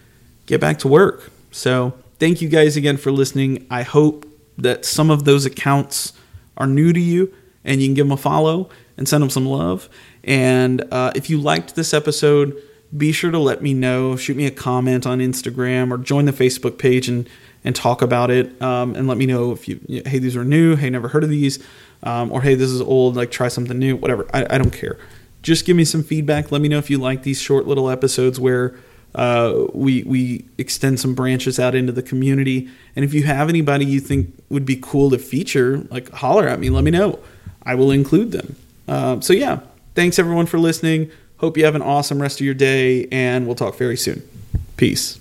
get 0.45 0.61
back 0.61 0.79
to 0.79 0.87
work. 0.87 1.31
So 1.51 1.93
thank 2.19 2.41
you 2.41 2.47
guys 2.47 2.77
again 2.77 2.95
for 2.95 3.11
listening. 3.11 3.67
I 3.69 3.83
hope 3.83 4.25
that 4.57 4.85
some 4.85 5.09
of 5.09 5.25
those 5.25 5.45
accounts 5.45 6.13
are 6.55 6.67
new 6.67 6.93
to 6.93 6.99
you 6.99 7.33
and 7.65 7.81
you 7.81 7.87
can 7.87 7.93
give 7.93 8.07
them 8.07 8.13
a 8.13 8.17
follow 8.17 8.69
and 8.95 9.07
send 9.07 9.21
them 9.21 9.29
some 9.29 9.45
love. 9.45 9.89
And 10.23 10.85
uh, 10.91 11.11
if 11.15 11.29
you 11.29 11.39
liked 11.39 11.75
this 11.75 11.93
episode, 11.93 12.55
be 12.95 13.11
sure 13.11 13.31
to 13.31 13.39
let 13.39 13.61
me 13.61 13.73
know. 13.73 14.15
Shoot 14.15 14.37
me 14.37 14.45
a 14.45 14.51
comment 14.51 15.05
on 15.05 15.19
Instagram 15.19 15.91
or 15.91 15.97
join 15.97 16.25
the 16.25 16.31
Facebook 16.31 16.77
page 16.77 17.07
and 17.07 17.29
and 17.63 17.75
talk 17.75 18.01
about 18.01 18.31
it. 18.31 18.61
Um, 18.61 18.95
and 18.95 19.07
let 19.07 19.17
me 19.17 19.25
know 19.25 19.51
if 19.51 19.67
you 19.67 19.79
hey 20.05 20.19
these 20.19 20.35
are 20.35 20.45
new, 20.45 20.75
hey 20.75 20.89
never 20.89 21.09
heard 21.09 21.23
of 21.23 21.29
these, 21.29 21.59
um, 22.03 22.31
or 22.31 22.41
hey 22.41 22.55
this 22.55 22.69
is 22.69 22.81
old, 22.81 23.15
like 23.15 23.31
try 23.31 23.47
something 23.47 23.77
new, 23.77 23.95
whatever. 23.95 24.25
I, 24.33 24.45
I 24.51 24.57
don't 24.57 24.71
care. 24.71 24.97
Just 25.41 25.65
give 25.65 25.75
me 25.75 25.85
some 25.85 26.03
feedback. 26.03 26.51
Let 26.51 26.61
me 26.61 26.67
know 26.67 26.77
if 26.77 26.89
you 26.89 26.97
like 26.97 27.23
these 27.23 27.41
short 27.41 27.67
little 27.67 27.89
episodes 27.89 28.39
where 28.39 28.75
uh, 29.15 29.65
we 29.73 30.03
we 30.03 30.45
extend 30.57 30.99
some 30.99 31.15
branches 31.15 31.59
out 31.59 31.75
into 31.75 31.91
the 31.91 32.03
community. 32.03 32.69
And 32.95 33.03
if 33.03 33.13
you 33.13 33.23
have 33.23 33.49
anybody 33.49 33.85
you 33.85 33.99
think 33.99 34.33
would 34.49 34.65
be 34.65 34.77
cool 34.81 35.09
to 35.09 35.17
feature, 35.17 35.79
like 35.89 36.09
holler 36.11 36.47
at 36.47 36.59
me, 36.59 36.69
let 36.69 36.83
me 36.83 36.91
know. 36.91 37.19
I 37.63 37.75
will 37.75 37.91
include 37.91 38.31
them. 38.31 38.55
Uh, 38.87 39.19
so 39.19 39.33
yeah, 39.33 39.59
thanks 39.95 40.19
everyone 40.19 40.45
for 40.45 40.59
listening. 40.59 41.11
Hope 41.39 41.55
you 41.55 41.65
have 41.65 41.75
an 41.75 41.81
awesome 41.83 42.21
rest 42.21 42.39
of 42.39 42.45
your 42.45 42.55
day, 42.55 43.07
and 43.11 43.45
we'll 43.45 43.55
talk 43.55 43.75
very 43.75 43.97
soon. 43.97 44.27
Peace. 44.75 45.19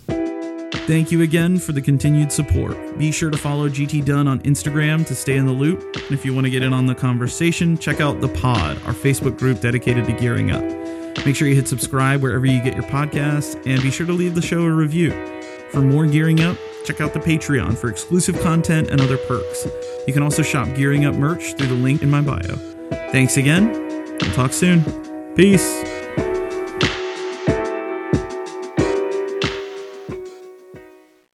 Thank 0.87 1.11
you 1.11 1.21
again 1.23 1.59
for 1.59 1.73
the 1.73 1.83
continued 1.83 2.31
support. 2.31 2.77
Be 2.99 3.11
sure 3.11 3.31
to 3.31 3.37
follow 3.37 3.69
GT 3.69 4.05
Dunn 4.05 4.29
on 4.29 4.41
Instagram 4.41 5.07
to 5.09 5.15
stay 5.15 5.37
in 5.37 5.45
the 5.45 5.53
loop. 5.53 5.81
And 5.97 6.13
if 6.13 6.25
you 6.25 6.33
want 6.33 6.47
to 6.47 6.51
get 6.51 6.63
in 6.63 6.73
on 6.73 6.87
the 6.87 6.95
conversation, 6.95 7.77
check 7.77 8.01
out 8.01 8.21
The 8.21 8.29
Pod, 8.29 8.77
our 8.87 8.93
Facebook 8.93 9.39
group 9.39 9.61
dedicated 9.61 10.07
to 10.07 10.13
gearing 10.13 10.53
up. 10.53 10.63
Make 11.27 11.35
sure 11.35 11.49
you 11.49 11.55
hit 11.55 11.67
subscribe 11.67 12.23
wherever 12.23 12.47
you 12.47 12.63
get 12.63 12.75
your 12.75 12.85
podcasts, 12.85 13.55
and 13.67 13.83
be 13.83 13.91
sure 13.91 14.07
to 14.07 14.13
leave 14.13 14.35
the 14.35 14.43
show 14.43 14.63
a 14.63 14.71
review. 14.71 15.11
For 15.71 15.81
more 15.81 16.07
gearing 16.07 16.41
up, 16.41 16.57
check 16.85 17.01
out 17.01 17.13
the 17.13 17.21
Patreon 17.21 17.77
for 17.77 17.91
exclusive 17.91 18.41
content 18.41 18.89
and 18.89 19.01
other 19.01 19.19
perks. 19.19 19.67
You 20.07 20.13
can 20.13 20.23
also 20.23 20.43
shop 20.43 20.69
Gearing 20.77 21.05
Up 21.05 21.17
merch 21.17 21.55
through 21.55 21.67
the 21.67 21.75
link 21.75 22.03
in 22.03 22.11
my 22.11 22.21
bio. 22.21 22.57
Thanks 23.11 23.37
again. 23.37 23.73
We'll 24.21 24.33
talk 24.33 24.53
soon. 24.53 24.85
Peace. 25.35 25.96